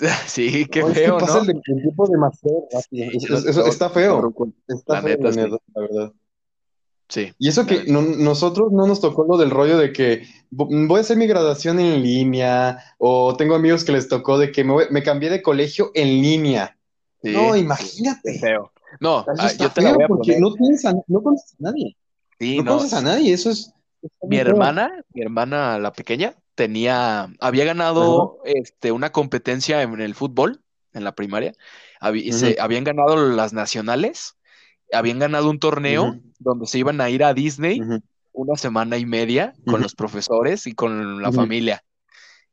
Sí, 0.27 0.67
qué 0.67 0.85
feo, 0.87 1.19
¿no? 1.19 1.19
Pasa 1.19 1.41
el, 1.41 1.61
tiempo 1.63 2.09
demasiado 2.09 2.67
Eso, 2.91 3.67
está 3.67 3.91
feo. 3.91 4.33
Está 4.69 5.03
feo, 5.03 5.19
la 5.21 5.81
verdad. 5.81 6.13
Sí. 7.09 7.33
Y 7.39 7.49
eso 7.49 7.67
que 7.67 7.85
nosotros 7.87 8.71
no 8.71 8.87
nos 8.87 9.01
tocó 9.01 9.25
lo 9.25 9.37
del 9.37 9.51
rollo 9.51 9.79
de 9.79 9.93
que 9.93 10.29
voy 10.51 10.99
a 10.99 11.01
hacer 11.01 11.17
mi 11.17 11.27
graduación 11.27 11.81
en 11.81 12.03
línea, 12.03 12.79
o 12.99 13.37
tengo 13.37 13.57
amigos 13.57 13.85
que 13.85 13.93
les 13.93 14.09
tocó 14.09 14.39
de 14.39 14.53
que 14.53 14.63
me, 14.63 15.03
cambié 15.03 15.29
de 15.29 15.43
colegio 15.43 15.91
en 15.95 16.09
línea. 16.09 16.79
No, 17.23 17.57
imagínate. 17.57 18.39
Feo. 18.39 18.71
No, 19.01 19.25
ah, 19.39 19.51
yo 19.59 19.71
te 19.71 19.83
feo 19.83 19.99
porque 20.07 20.39
no, 20.39 20.55
conoces 20.55 20.85
a 20.85 20.95
nadie. 21.59 21.97
no, 22.41 22.65
conoces 22.65 22.95
a 22.95 23.03
nadie, 23.03 23.33
eso 23.33 23.51
es. 23.51 23.73
Mi 24.23 24.39
hermana, 24.39 25.05
mi 25.13 25.21
hermana 25.21 25.79
la 25.79 25.93
pequeña, 25.93 26.35
tenía, 26.61 27.33
había 27.41 27.65
ganado 27.65 28.37
este, 28.45 28.93
una 28.93 29.13
competencia 29.13 29.81
en 29.81 29.99
el 30.03 30.15
fútbol, 30.15 30.61
en 30.93 31.05
la 31.05 31.15
primaria, 31.15 31.55
se, 32.33 32.61
habían 32.61 32.85
ganado 32.85 33.17
las 33.17 33.55
nacionales 33.55 34.37
habían 34.93 35.19
ganado 35.19 35.49
un 35.49 35.59
torneo 35.59 36.19
donde 36.39 36.67
se 36.67 36.79
iban 36.79 37.01
a 37.01 37.09
ir 37.09 37.25
a 37.25 37.33
Disney 37.33 37.81
una 38.33 38.57
semana 38.57 38.99
y 38.99 39.07
media 39.07 39.55
con 39.65 39.81
los 39.81 39.95
profesores 39.95 40.67
y 40.67 40.75
con 40.75 41.23
la 41.23 41.33
familia. 41.33 41.83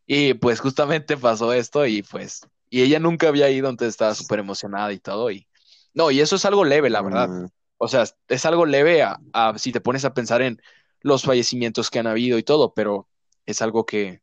Y 0.05 0.35
pues 0.35 0.61
justamente 0.61 1.17
pasó 1.17 1.51
esto 1.51 1.85
y 1.85 2.01
pues, 2.01 2.47
y 2.69 2.83
ella 2.83 2.99
nunca 2.99 3.27
había 3.27 3.49
ido, 3.49 3.69
entonces 3.69 3.95
estaba 3.95 4.15
súper 4.15 4.39
emocionada 4.39 4.93
y 4.93 4.99
todo. 4.99 5.31
Y 5.31 5.47
no, 5.93 6.11
y 6.11 6.21
eso 6.21 6.37
es 6.37 6.45
algo 6.45 6.63
leve, 6.63 6.89
la 6.89 7.01
verdad. 7.01 7.27
Mm. 7.27 7.47
O 7.77 7.89
sea, 7.89 8.05
es 8.29 8.45
algo 8.45 8.65
leve 8.65 9.03
a, 9.03 9.19
si 9.57 9.73
te 9.73 9.81
pones 9.81 10.05
a 10.05 10.13
pensar 10.13 10.41
en 10.41 10.61
los 11.01 11.23
fallecimientos 11.23 11.89
que 11.89 11.99
han 11.99 12.07
habido 12.07 12.37
y 12.37 12.43
todo, 12.43 12.73
pero 12.73 13.09
es 13.47 13.61
algo 13.61 13.85
que, 13.85 14.21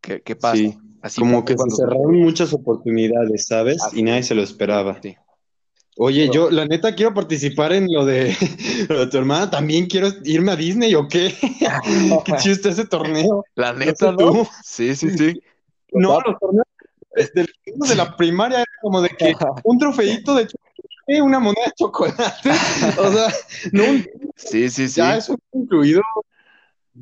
que, 0.00 0.36
pasa. 0.36 0.62
Así 1.02 1.20
como 1.20 1.44
que 1.44 1.56
se 1.58 1.70
cerraron 1.76 2.20
muchas 2.20 2.54
oportunidades, 2.54 3.46
¿sabes? 3.46 3.78
y 3.92 4.02
nadie 4.02 4.22
se 4.22 4.34
lo 4.34 4.42
esperaba. 4.42 4.98
Sí. 5.02 5.16
Oye, 6.00 6.30
yo 6.32 6.48
la 6.48 6.64
neta 6.64 6.94
quiero 6.94 7.12
participar 7.12 7.72
en 7.72 7.88
lo 7.90 8.06
de, 8.06 8.34
tu 9.10 9.18
hermana. 9.18 9.50
También 9.50 9.86
quiero 9.86 10.08
irme 10.24 10.52
a 10.52 10.56
Disney 10.56 10.94
o 10.94 11.08
qué. 11.08 11.34
qué 12.24 12.32
chiste 12.36 12.68
ese 12.68 12.86
torneo. 12.86 13.44
La 13.56 13.72
neta, 13.72 14.12
¿no? 14.12 14.48
Sí, 14.62 14.94
sí, 14.94 15.10
sí. 15.10 15.42
No, 15.92 16.20
los 16.20 16.38
torneos 16.38 16.66
desde 17.14 17.46
de 17.64 17.94
la 17.96 18.16
primaria 18.16 18.58
era 18.58 18.72
como 18.80 19.02
de 19.02 19.08
que 19.08 19.34
un 19.64 19.78
trofeito 19.78 20.36
de 20.36 20.46
chocolate, 20.46 21.22
una 21.22 21.40
moneda 21.40 21.64
de 21.66 21.72
chocolate. 21.76 22.50
O 22.98 23.12
sea, 23.12 23.34
no. 23.72 23.82
Sí, 24.36 24.70
sí, 24.70 24.88
sí. 24.88 25.00
Ya 25.00 25.16
eso 25.16 25.36
incluido. 25.52 26.02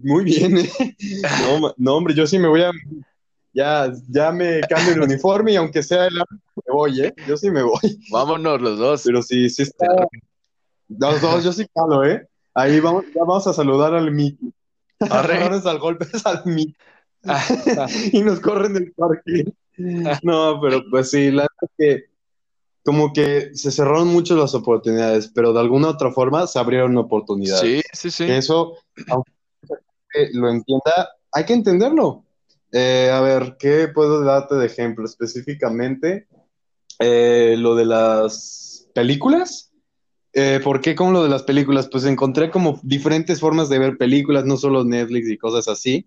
Muy 0.03 0.25
bien. 0.25 0.59
¿eh? 0.59 0.71
No, 1.43 1.75
no, 1.77 1.97
hombre, 1.97 2.15
yo 2.15 2.27
sí 2.27 2.39
me 2.39 2.49
voy 2.49 2.63
a 2.63 2.71
ya, 3.57 3.91
ya 4.09 4.33
me 4.33 4.61
cambio 4.69 4.93
el 4.93 5.01
uniforme 5.01 5.53
y 5.53 5.57
aunque 5.57 5.83
sea 5.83 6.07
el 6.07 6.15
me 6.17 6.73
voy, 6.75 7.01
¿eh? 7.01 7.15
Yo 7.27 7.39
sí 7.39 7.51
me 7.51 7.63
voy. 7.63 7.99
Vámonos 8.11 8.61
los 8.61 8.79
dos. 8.79 9.03
Pero 9.07 9.23
sí, 9.23 9.49
sí 9.49 9.63
está. 9.63 9.87
Los 10.89 11.23
dos, 11.23 11.43
yo 11.43 11.53
sí 11.53 11.67
calo, 11.75 12.05
¿eh? 12.05 12.29
Ahí 12.53 12.81
vamos, 12.81 13.07
ya 13.15 13.21
vamos 13.21 13.47
a 13.47 13.55
saludar 13.55 13.95
al 13.95 14.11
Mickey. 14.13 14.53
Ahora 15.11 15.47
al 15.65 15.79
golpe 15.79 16.07
es 16.13 16.27
al 16.27 16.43
Mickey. 16.45 16.77
y 18.13 18.21
nos 18.21 18.41
corren 18.41 18.75
del 18.75 18.93
parque. 18.93 19.53
no, 20.23 20.61
pero 20.61 20.83
pues 20.91 21.11
sí, 21.11 21.31
la 21.31 21.43
verdad 21.43 21.75
que 21.79 22.05
como 22.85 23.13
que 23.13 23.51
se 23.55 23.73
cerraron 23.73 24.09
mucho 24.09 24.37
las 24.37 24.55
oportunidades, 24.55 25.29
pero 25.35 25.55
de 25.55 25.61
alguna 25.61 25.89
otra 25.89 26.13
forma 26.13 26.47
se 26.47 26.59
abrieron 26.59 26.97
oportunidades. 26.99 27.83
Sí, 27.93 28.11
sí, 28.11 28.11
sí. 28.11 28.31
eso, 28.31 28.75
aunque 29.09 29.33
lo 30.33 30.51
entienda, 30.51 31.11
hay 31.33 31.45
que 31.45 31.53
entenderlo. 31.53 32.25
Eh, 32.73 33.11
a 33.13 33.21
ver, 33.21 33.57
¿qué 33.59 33.89
puedo 33.89 34.23
darte 34.23 34.57
de 34.57 34.67
ejemplo 34.67 35.05
específicamente? 35.05 36.27
Eh, 36.99 37.57
lo 37.59 37.75
de 37.75 37.87
las 37.87 38.89
películas. 38.95 39.73
Eh, 40.33 40.61
¿Por 40.63 40.81
qué 40.81 40.95
con 40.95 41.13
lo 41.13 41.23
de 41.23 41.31
las 41.31 41.43
películas? 41.43 41.89
Pues 41.91 42.05
encontré 42.05 42.51
como 42.51 42.81
diferentes 42.83 43.41
formas 43.41 43.69
de 43.69 43.79
ver 43.79 43.97
películas, 43.97 44.45
no 44.45 44.57
solo 44.57 44.85
Netflix 44.85 45.31
y 45.31 45.39
cosas 45.39 45.69
así. 45.69 46.07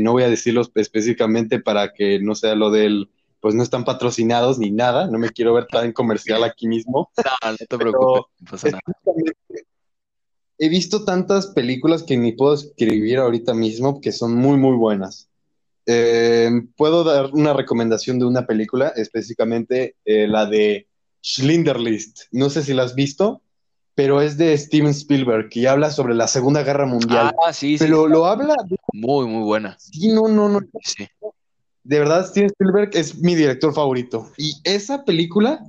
no 0.00 0.12
voy 0.12 0.22
a 0.22 0.28
decirlo 0.28 0.62
específicamente 0.74 1.60
para 1.60 1.92
que 1.92 2.20
no 2.20 2.34
sea 2.34 2.54
lo 2.54 2.70
del, 2.70 3.10
pues 3.40 3.54
no 3.54 3.62
están 3.62 3.84
patrocinados 3.84 4.58
ni 4.58 4.70
nada, 4.70 5.06
no 5.08 5.18
me 5.18 5.30
quiero 5.30 5.52
ver 5.54 5.66
tan 5.66 5.92
comercial 5.92 6.42
aquí 6.44 6.66
mismo. 6.66 7.10
No, 7.16 7.50
no 7.50 7.56
te 7.56 7.78
preocupes, 7.78 8.24
no 8.40 8.50
pasa 8.50 8.68
nada. 8.70 8.80
He 10.58 10.68
visto 10.68 11.04
tantas 11.04 11.48
películas 11.48 12.02
que 12.02 12.16
ni 12.16 12.32
puedo 12.32 12.54
escribir 12.54 13.18
ahorita 13.18 13.54
mismo 13.54 14.00
que 14.00 14.12
son 14.12 14.34
muy, 14.34 14.56
muy 14.56 14.76
buenas. 14.76 15.28
Eh, 15.86 16.50
puedo 16.76 17.04
dar 17.04 17.30
una 17.32 17.52
recomendación 17.52 18.18
de 18.18 18.24
una 18.24 18.46
película, 18.46 18.88
específicamente 18.96 19.96
eh, 20.04 20.26
la 20.28 20.46
de 20.46 20.86
Schindler 21.22 21.80
List. 21.80 22.22
No 22.30 22.50
sé 22.50 22.62
si 22.62 22.72
la 22.72 22.84
has 22.84 22.94
visto, 22.94 23.42
pero 23.94 24.20
es 24.20 24.36
de 24.36 24.56
Steven 24.56 24.90
Spielberg 24.90 25.48
y 25.52 25.66
habla 25.66 25.90
sobre 25.90 26.14
la 26.14 26.26
Segunda 26.26 26.62
Guerra 26.62 26.86
Mundial. 26.86 27.34
Ah, 27.46 27.52
sí, 27.52 27.78
sí. 27.78 27.84
Pero 27.84 28.06
lo 28.06 28.26
habla. 28.26 28.54
Muy, 28.92 29.26
muy 29.26 29.42
buena. 29.42 29.76
Sí, 29.78 30.08
no, 30.08 30.28
no, 30.28 30.48
no. 30.48 30.60
Sí. 30.82 31.06
De 31.82 31.98
verdad, 31.98 32.26
Steven 32.26 32.50
Spielberg 32.50 32.90
es 32.94 33.18
mi 33.18 33.34
director 33.34 33.74
favorito. 33.74 34.30
Y 34.38 34.54
esa 34.64 35.04
película 35.04 35.64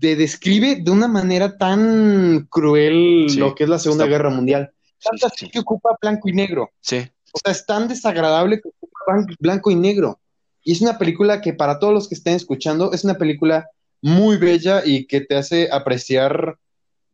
te 0.00 0.16
describe 0.16 0.76
de 0.82 0.90
una 0.90 1.08
manera 1.08 1.56
tan 1.58 2.46
cruel 2.50 3.26
Sí, 3.28 3.38
lo 3.38 3.54
que 3.54 3.64
es 3.64 3.70
la 3.70 3.78
Segunda 3.78 4.04
está- 4.04 4.16
Guerra 4.16 4.30
Mundial. 4.30 4.72
Tanto 5.02 5.28
sí, 5.28 5.32
así 5.34 5.46
sí. 5.46 5.50
que 5.52 5.58
ocupa 5.60 5.90
blanco 6.00 6.28
y 6.28 6.32
negro. 6.32 6.70
Sí, 6.80 7.08
O 7.32 7.38
sea, 7.38 7.52
es 7.52 7.64
tan 7.66 7.86
desagradable 7.88 8.60
que 8.60 8.68
ocupa 8.68 8.98
blan- 9.06 9.36
blanco 9.38 9.70
y 9.70 9.74
negro. 9.76 10.20
Y 10.64 10.72
es 10.72 10.80
una 10.80 10.98
película 10.98 11.40
que 11.40 11.52
para 11.52 11.78
todos 11.78 11.92
los 11.94 12.08
que 12.08 12.14
estén 12.16 12.34
escuchando, 12.34 12.92
es 12.92 13.04
una 13.04 13.14
película 13.18 13.68
muy 14.02 14.36
bella 14.36 14.82
y 14.84 15.06
que 15.06 15.20
te 15.20 15.36
hace 15.36 15.68
apreciar 15.70 16.58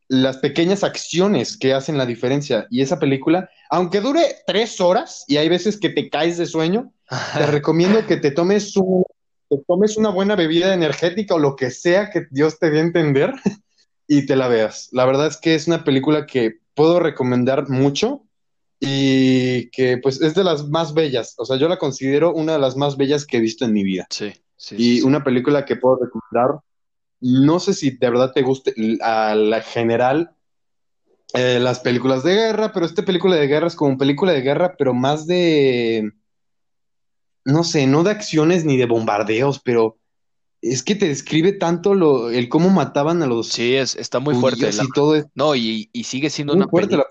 las 0.08 0.38
pequeñas 0.38 0.84
acciones 0.84 1.56
que 1.56 1.72
hacen 1.74 1.98
la 1.98 2.06
diferencia. 2.06 2.66
Y 2.70 2.80
esa 2.82 2.98
película, 2.98 3.48
aunque 3.70 4.00
dure 4.00 4.22
tres 4.46 4.80
horas 4.80 5.24
y 5.28 5.36
hay 5.38 5.48
veces 5.48 5.78
que 5.78 5.88
te 5.90 6.08
caes 6.10 6.38
de 6.38 6.46
sueño, 6.46 6.92
te 7.36 7.46
recomiendo 7.46 8.06
que 8.06 8.16
te 8.16 8.30
tomes 8.30 8.76
un- 8.76 9.04
te 9.52 9.62
tomes 9.66 9.98
una 9.98 10.08
buena 10.08 10.34
bebida 10.34 10.72
energética 10.72 11.34
o 11.34 11.38
lo 11.38 11.56
que 11.56 11.70
sea 11.70 12.08
que 12.08 12.26
Dios 12.30 12.58
te 12.58 12.70
dé 12.70 12.78
a 12.78 12.82
entender 12.82 13.34
y 14.06 14.24
te 14.24 14.34
la 14.34 14.48
veas. 14.48 14.88
La 14.92 15.04
verdad 15.04 15.26
es 15.26 15.36
que 15.36 15.54
es 15.54 15.66
una 15.66 15.84
película 15.84 16.24
que 16.24 16.60
puedo 16.74 17.00
recomendar 17.00 17.68
mucho 17.68 18.22
y 18.80 19.68
que 19.70 19.98
pues 19.98 20.22
es 20.22 20.34
de 20.34 20.42
las 20.42 20.68
más 20.68 20.94
bellas. 20.94 21.34
O 21.36 21.44
sea, 21.44 21.58
yo 21.58 21.68
la 21.68 21.78
considero 21.78 22.32
una 22.32 22.54
de 22.54 22.60
las 22.60 22.76
más 22.76 22.96
bellas 22.96 23.26
que 23.26 23.36
he 23.36 23.40
visto 23.40 23.66
en 23.66 23.74
mi 23.74 23.82
vida. 23.82 24.06
sí, 24.08 24.32
sí, 24.56 24.76
Y 24.78 25.00
sí. 25.00 25.02
una 25.02 25.22
película 25.22 25.66
que 25.66 25.76
puedo 25.76 25.98
recomendar, 26.02 26.62
no 27.20 27.60
sé 27.60 27.74
si 27.74 27.90
de 27.90 28.08
verdad 28.08 28.32
te 28.32 28.40
guste 28.40 28.74
a 29.02 29.34
la 29.34 29.60
general 29.60 30.34
eh, 31.34 31.58
las 31.60 31.80
películas 31.80 32.24
de 32.24 32.34
guerra, 32.34 32.72
pero 32.72 32.86
esta 32.86 33.04
película 33.04 33.36
de 33.36 33.48
guerra 33.48 33.66
es 33.66 33.76
como 33.76 33.98
película 33.98 34.32
de 34.32 34.40
guerra, 34.40 34.76
pero 34.78 34.94
más 34.94 35.26
de, 35.26 36.10
no 37.44 37.64
sé, 37.64 37.86
no 37.86 38.02
de 38.04 38.10
acciones 38.10 38.64
ni 38.64 38.76
de 38.76 38.86
bombardeos, 38.86 39.60
pero 39.60 39.98
es 40.60 40.82
que 40.82 40.94
te 40.94 41.08
describe 41.08 41.52
tanto 41.52 41.94
lo, 41.94 42.30
el 42.30 42.48
cómo 42.48 42.70
mataban 42.70 43.22
a 43.22 43.26
los 43.26 43.48
Sí, 43.48 43.74
es, 43.74 43.96
está 43.96 44.20
muy 44.20 44.34
fuerte. 44.34 44.72
la- 44.72 44.84
y 44.84 44.88
todo 44.94 45.16
es 45.16 45.26
No, 45.34 45.54
y, 45.56 45.90
y 45.92 46.04
sigue 46.04 46.30
siendo 46.30 46.54
muy 46.54 46.62
una 46.62 46.70
fuerte 46.70 46.96
la. 46.96 47.06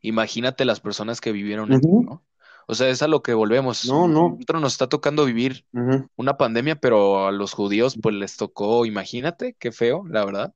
Imagínate 0.00 0.64
las 0.64 0.80
personas 0.80 1.20
que 1.20 1.32
vivieron 1.32 1.72
esto, 1.72 1.86
Ujú. 1.88 2.02
¿no? 2.02 2.22
O 2.66 2.74
sea, 2.74 2.88
es 2.88 3.02
a 3.02 3.08
lo 3.08 3.22
que 3.22 3.34
volvemos. 3.34 3.84
No, 3.86 4.08
no. 4.08 4.30
Nosotros 4.30 4.62
nos 4.62 4.72
está 4.72 4.88
tocando 4.88 5.24
vivir 5.26 5.66
una 6.16 6.36
pandemia, 6.38 6.76
pero 6.76 7.26
a 7.26 7.32
los 7.32 7.52
judíos 7.52 7.96
pues 8.00 8.14
les 8.14 8.36
tocó, 8.38 8.86
imagínate, 8.86 9.54
qué 9.58 9.70
feo, 9.70 10.04
la 10.08 10.24
verdad. 10.24 10.54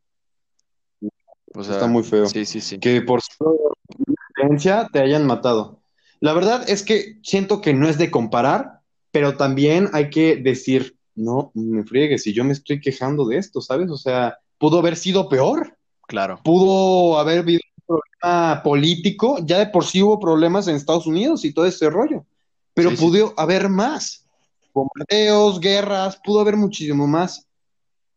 O 1.55 1.63
sea, 1.65 1.75
Está 1.75 1.87
muy 1.87 2.03
feo. 2.03 2.27
sí, 2.27 2.45
sí, 2.45 2.61
sí. 2.61 2.79
que 2.79 3.01
por 3.03 3.21
su 3.23 3.75
creencia 4.35 4.89
te 4.93 5.01
hayan 5.01 5.27
matado. 5.27 5.81
La 6.21 6.33
verdad 6.33 6.69
es 6.69 6.83
que 6.83 7.19
siento 7.23 7.61
que 7.61 7.75
no 7.75 7.89
es 7.89 7.99
de 7.99 8.11
comparar, 8.11 8.78
pero 9.11 9.37
también 9.37 9.89
hay 9.93 10.11
que 10.11 10.37
decir, 10.37 10.97
no, 11.15 11.51
me 11.55 11.85
friegue, 11.85 12.19
si 12.19 12.33
yo 12.33 12.45
me 12.45 12.53
estoy 12.53 12.81
quejando 12.81 13.27
de 13.27 13.39
esto, 13.39 13.61
¿sabes? 13.61 13.91
O 13.91 13.97
sea, 13.97 14.39
pudo 14.59 14.79
haber 14.79 14.97
sido 14.97 15.29
peor, 15.29 15.77
Claro, 16.07 16.41
pudo 16.43 17.19
haber 17.19 17.41
habido 17.41 17.61
un 17.77 17.99
problema 18.21 18.63
político, 18.63 19.39
ya 19.45 19.59
de 19.59 19.67
por 19.67 19.85
sí 19.85 20.03
hubo 20.03 20.19
problemas 20.19 20.67
en 20.69 20.77
Estados 20.77 21.07
Unidos 21.07 21.45
y 21.45 21.53
todo 21.53 21.67
ese 21.67 21.91
rollo, 21.91 22.25
pero 22.75 22.91
Sí, 22.91 22.97
sí. 22.97 23.05
pudo 23.05 23.35
haber 23.37 23.69
más, 23.69 24.27
bombardeos, 24.73 25.61
guerras, 25.61 26.21
pudo 26.25 26.41
haber 26.41 26.57
muchísimo 26.57 27.07
más. 27.07 27.47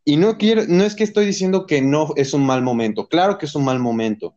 Y 0.03 0.17
no 0.17 0.37
quiero, 0.37 0.63
no 0.67 0.83
es 0.83 0.95
que 0.95 1.03
estoy 1.03 1.25
diciendo 1.25 1.65
que 1.65 1.81
no 1.81 2.13
es 2.15 2.33
un 2.33 2.45
mal 2.45 2.61
momento, 2.61 3.07
claro 3.07 3.37
que 3.37 3.45
es 3.45 3.55
un 3.55 3.65
mal 3.65 3.79
momento. 3.79 4.35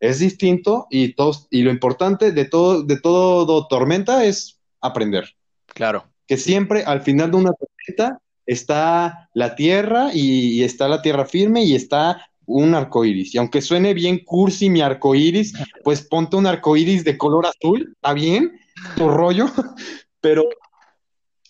Es 0.00 0.18
distinto 0.18 0.86
y 0.90 1.14
todos, 1.14 1.46
y 1.50 1.62
lo 1.62 1.70
importante 1.70 2.32
de 2.32 2.44
todo, 2.44 2.82
de 2.82 3.00
todo 3.00 3.66
tormenta 3.66 4.24
es 4.24 4.60
aprender. 4.80 5.34
Claro. 5.74 6.04
Que 6.26 6.36
siempre 6.36 6.84
al 6.84 7.02
final 7.02 7.30
de 7.30 7.36
una 7.36 7.52
tormenta 7.52 8.20
está 8.46 9.28
la 9.34 9.54
tierra 9.54 10.10
y, 10.12 10.60
y 10.60 10.64
está 10.64 10.88
la 10.88 11.02
tierra 11.02 11.26
firme 11.26 11.64
y 11.64 11.74
está 11.74 12.28
un 12.46 12.74
arco 12.74 13.04
iris. 13.04 13.34
Y 13.34 13.38
aunque 13.38 13.62
suene 13.62 13.94
bien 13.94 14.18
cursi 14.24 14.70
mi 14.70 14.80
arco 14.80 15.14
iris, 15.14 15.54
pues 15.82 16.02
ponte 16.02 16.36
un 16.36 16.46
arco 16.46 16.76
iris 16.76 17.04
de 17.04 17.18
color 17.18 17.46
azul, 17.46 17.92
¿está 17.94 18.12
bien? 18.12 18.58
Tu 18.96 19.08
rollo. 19.08 19.46
Pero 20.20 20.44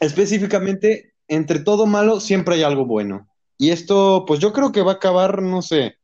específicamente, 0.00 1.14
entre 1.28 1.60
todo 1.60 1.86
malo, 1.86 2.20
siempre 2.20 2.56
hay 2.56 2.62
algo 2.62 2.84
bueno. 2.86 3.28
Y 3.58 3.70
esto, 3.70 4.24
pues 4.26 4.40
yo 4.40 4.52
creo 4.52 4.72
que 4.72 4.82
va 4.82 4.92
a 4.92 4.96
acabar, 4.96 5.42
no 5.42 5.62
sé, 5.62 5.96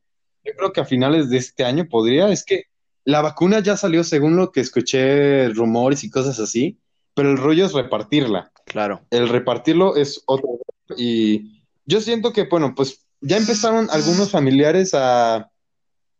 yo 0.44 0.52
creo 0.56 0.72
que 0.72 0.80
a 0.80 0.84
finales 0.84 1.28
de 1.30 1.38
este 1.38 1.64
año 1.64 1.88
podría, 1.88 2.28
es 2.30 2.44
que 2.44 2.64
la 3.04 3.20
vacuna 3.22 3.60
ya 3.60 3.76
salió 3.76 4.04
según 4.04 4.36
lo 4.36 4.52
que 4.52 4.60
escuché, 4.60 5.48
rumores 5.48 6.04
y 6.04 6.10
cosas 6.10 6.38
así, 6.38 6.78
pero 7.14 7.30
el 7.30 7.38
rollo 7.38 7.66
es 7.66 7.72
repartirla. 7.72 8.52
Claro. 8.64 9.02
El 9.10 9.28
repartirlo 9.28 9.96
es 9.96 10.22
otro. 10.26 10.48
Y 10.96 11.62
yo 11.84 12.00
siento 12.00 12.32
que, 12.32 12.44
bueno, 12.44 12.74
pues 12.74 13.06
ya 13.20 13.36
empezaron 13.36 13.88
algunos 13.90 14.30
familiares 14.30 14.94
a, 14.94 15.50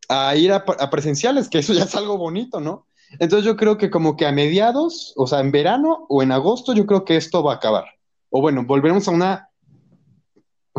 a 0.08 0.36
ir 0.36 0.52
a, 0.52 0.56
a 0.56 0.90
presenciales, 0.90 1.48
que 1.48 1.58
eso 1.58 1.72
ya 1.72 1.84
es 1.84 1.94
algo 1.94 2.18
bonito, 2.18 2.60
¿no? 2.60 2.86
Entonces 3.18 3.44
yo 3.44 3.56
creo 3.56 3.76
que 3.76 3.90
como 3.90 4.16
que 4.16 4.26
a 4.26 4.32
mediados, 4.32 5.12
o 5.16 5.26
sea, 5.26 5.40
en 5.40 5.50
verano 5.50 6.06
o 6.08 6.22
en 6.22 6.32
agosto, 6.32 6.74
yo 6.74 6.86
creo 6.86 7.04
que 7.04 7.16
esto 7.16 7.42
va 7.42 7.54
a 7.54 7.56
acabar. 7.56 7.84
O 8.28 8.40
bueno, 8.40 8.64
volveremos 8.64 9.08
a 9.08 9.10
una 9.10 9.49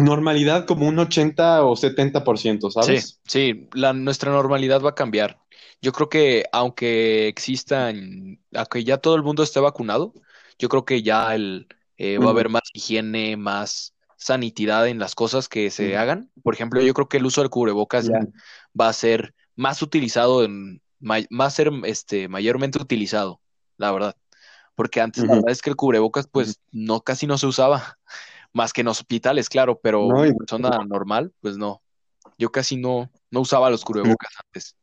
normalidad 0.03 0.65
como 0.65 0.87
un 0.87 0.99
80 0.99 1.63
o 1.63 1.75
70%, 1.75 2.69
Sí, 2.69 2.73
¿sabes? 2.73 3.21
sí, 3.27 3.69
la, 3.73 3.93
nuestra 3.93 4.31
normalidad 4.31 4.81
va 4.81 4.91
a 4.91 4.95
cambiar. 4.95 5.39
Yo 5.81 5.91
creo 5.93 6.09
que 6.09 6.45
aunque 6.51 7.27
existan, 7.27 8.39
aunque 8.53 8.83
ya 8.83 8.97
todo 8.97 9.15
el 9.15 9.23
mundo 9.23 9.43
esté 9.43 9.59
vacunado, 9.59 10.13
yo 10.59 10.69
creo 10.69 10.85
que 10.85 11.01
ya 11.01 11.33
el, 11.33 11.67
eh, 11.97 12.17
va 12.17 12.27
a 12.27 12.29
haber 12.29 12.49
más 12.49 12.63
higiene, 12.73 13.37
más 13.37 13.93
sanitidad 14.15 14.87
en 14.87 14.99
las 14.99 15.15
cosas 15.15 15.49
que 15.49 15.71
se 15.71 15.97
hagan. 15.97 16.29
Por 16.43 16.53
ejemplo, 16.53 16.81
yo 16.81 16.93
creo 16.93 17.09
que 17.09 17.17
el 17.17 17.25
uso 17.25 17.41
del 17.41 17.49
cubrebocas 17.49 18.07
Ya. 18.07 18.19
va 18.79 18.89
a 18.89 18.93
ser 18.93 19.33
más 19.55 19.81
utilizado 19.81 20.43
en, 20.43 20.81
va 21.03 21.45
a 21.45 21.49
ser 21.49 21.71
este, 21.85 22.27
mayormente 22.27 22.79
utilizado, 22.79 23.41
la 23.77 23.91
verdad. 23.91 24.15
Porque 24.75 25.01
antes 25.01 25.23
la 25.25 25.35
verdad 25.35 25.51
es 25.51 25.61
que 25.61 25.69
el 25.69 25.75
cubrebocas 25.75 26.27
pues 26.27 26.59
no, 26.71 27.01
casi 27.01 27.27
no 27.27 27.37
se 27.37 27.47
usaba, 27.47 27.97
más 28.53 28.73
que 28.73 28.81
en 28.81 28.87
hospitales, 28.87 29.49
claro, 29.49 29.79
pero 29.81 30.07
No, 30.07 30.21
una 30.21 30.33
persona 30.33 30.69
normal, 30.87 31.31
pues 31.41 31.57
no. 31.57 31.81
Yo 32.37 32.51
casi 32.51 32.77
no, 32.77 33.11
no 33.29 33.41
usaba 33.41 33.69
los 33.69 33.83
cubrebocas 33.83 34.31
antes. 34.45 34.75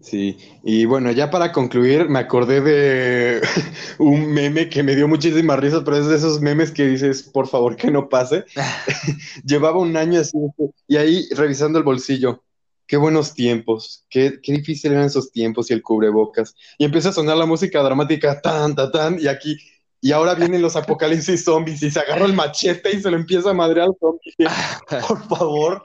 Sí, 0.00 0.38
y 0.62 0.84
bueno, 0.84 1.10
ya 1.10 1.30
para 1.30 1.52
concluir, 1.52 2.08
me 2.08 2.20
acordé 2.20 2.60
de 2.60 3.40
un 3.98 4.32
meme 4.32 4.68
que 4.68 4.82
me 4.82 4.94
dio 4.94 5.08
muchísima 5.08 5.56
risa, 5.56 5.82
pero 5.84 5.98
es 5.98 6.06
de 6.06 6.16
esos 6.16 6.40
memes 6.40 6.70
que 6.70 6.86
dices, 6.86 7.22
por 7.24 7.48
favor, 7.48 7.76
que 7.76 7.90
no 7.90 8.08
pase. 8.08 8.44
Llevaba 9.44 9.78
un 9.78 9.96
año 9.96 10.20
así, 10.20 10.38
y 10.86 10.96
ahí 10.96 11.28
revisando 11.34 11.78
el 11.78 11.84
bolsillo, 11.84 12.44
qué 12.86 12.96
buenos 12.96 13.34
tiempos, 13.34 14.06
qué, 14.08 14.38
qué 14.42 14.52
difícil 14.52 14.92
eran 14.92 15.06
esos 15.06 15.32
tiempos 15.32 15.70
y 15.70 15.74
el 15.74 15.82
cubrebocas. 15.82 16.54
Y 16.78 16.84
empieza 16.84 17.08
a 17.08 17.12
sonar 17.12 17.36
la 17.36 17.46
música 17.46 17.82
dramática, 17.82 18.40
tan, 18.40 18.74
tan, 18.76 18.92
tan, 18.92 19.20
y 19.20 19.26
aquí, 19.26 19.58
y 20.00 20.12
ahora 20.12 20.34
vienen 20.34 20.62
los 20.62 20.76
apocalipsis 20.76 21.44
zombies, 21.44 21.82
y 21.82 21.90
se 21.90 22.00
agarra 22.00 22.24
el 22.24 22.34
machete 22.34 22.94
y 22.94 23.00
se 23.00 23.10
lo 23.10 23.16
empieza 23.16 23.50
a 23.50 23.54
madrear 23.54 23.88
al 23.88 23.96
zombie. 23.98 24.34
Por 25.08 25.28
favor, 25.28 25.82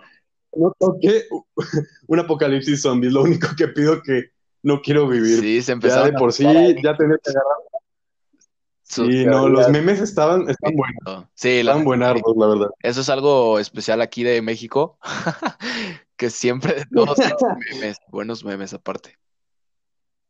no 0.55 0.73
toque 0.77 1.25
un 2.07 2.19
apocalipsis 2.19 2.81
zombies, 2.81 3.13
lo 3.13 3.23
único 3.23 3.47
que 3.57 3.67
pido 3.69 4.01
que 4.01 4.31
no 4.61 4.81
quiero 4.81 5.07
vivir. 5.07 5.39
Sí, 5.39 5.61
se 5.61 5.67
Ya 5.67 5.73
empezaron 5.73 6.11
de 6.11 6.17
por 6.17 6.31
sí, 6.31 6.43
ya 6.43 6.95
tener 6.95 7.19
que 7.23 7.31
agarrar. 7.31 7.57
Sí, 8.83 9.25
no, 9.25 9.49
los 9.49 9.69
memes 9.69 9.99
estaban, 9.99 10.47
están 10.47 10.75
buenos, 10.75 10.99
No, 11.05 11.29
Sí, 11.33 11.49
están 11.59 11.83
buenardos, 11.83 12.35
la 12.37 12.47
verdad. 12.47 12.69
Eso 12.81 13.01
es 13.01 13.09
algo 13.09 13.57
especial 13.57 14.01
aquí 14.01 14.23
de 14.23 14.41
México, 14.41 14.99
que 16.15 16.29
siempre 16.29 16.75
de 16.75 16.85
todos 16.93 17.17
los 17.17 17.41
memes, 17.71 17.97
buenos 18.09 18.45
memes 18.45 18.73
aparte. 18.73 19.17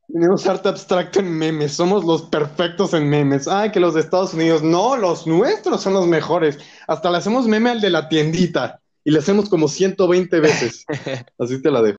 Tenemos 0.07 0.45
arte 0.47 0.69
abstracto 0.69 1.19
en 1.19 1.31
memes, 1.31 1.73
somos 1.73 2.03
los 2.03 2.23
perfectos 2.23 2.93
en 2.93 3.09
memes. 3.09 3.47
Ay, 3.47 3.71
que 3.71 3.79
los 3.79 3.93
de 3.93 4.01
Estados 4.01 4.33
Unidos, 4.33 4.61
no, 4.61 4.95
los 4.97 5.25
nuestros 5.25 5.81
son 5.81 5.93
los 5.93 6.07
mejores. 6.07 6.59
Hasta 6.87 7.09
le 7.09 7.17
hacemos 7.17 7.47
meme 7.47 7.69
al 7.69 7.81
de 7.81 7.89
la 7.89 8.09
tiendita 8.09 8.81
y 9.03 9.11
le 9.11 9.19
hacemos 9.19 9.49
como 9.49 9.67
120 9.67 10.39
veces. 10.39 10.85
Así 11.39 11.61
te 11.61 11.71
la 11.71 11.81
dejo. 11.81 11.91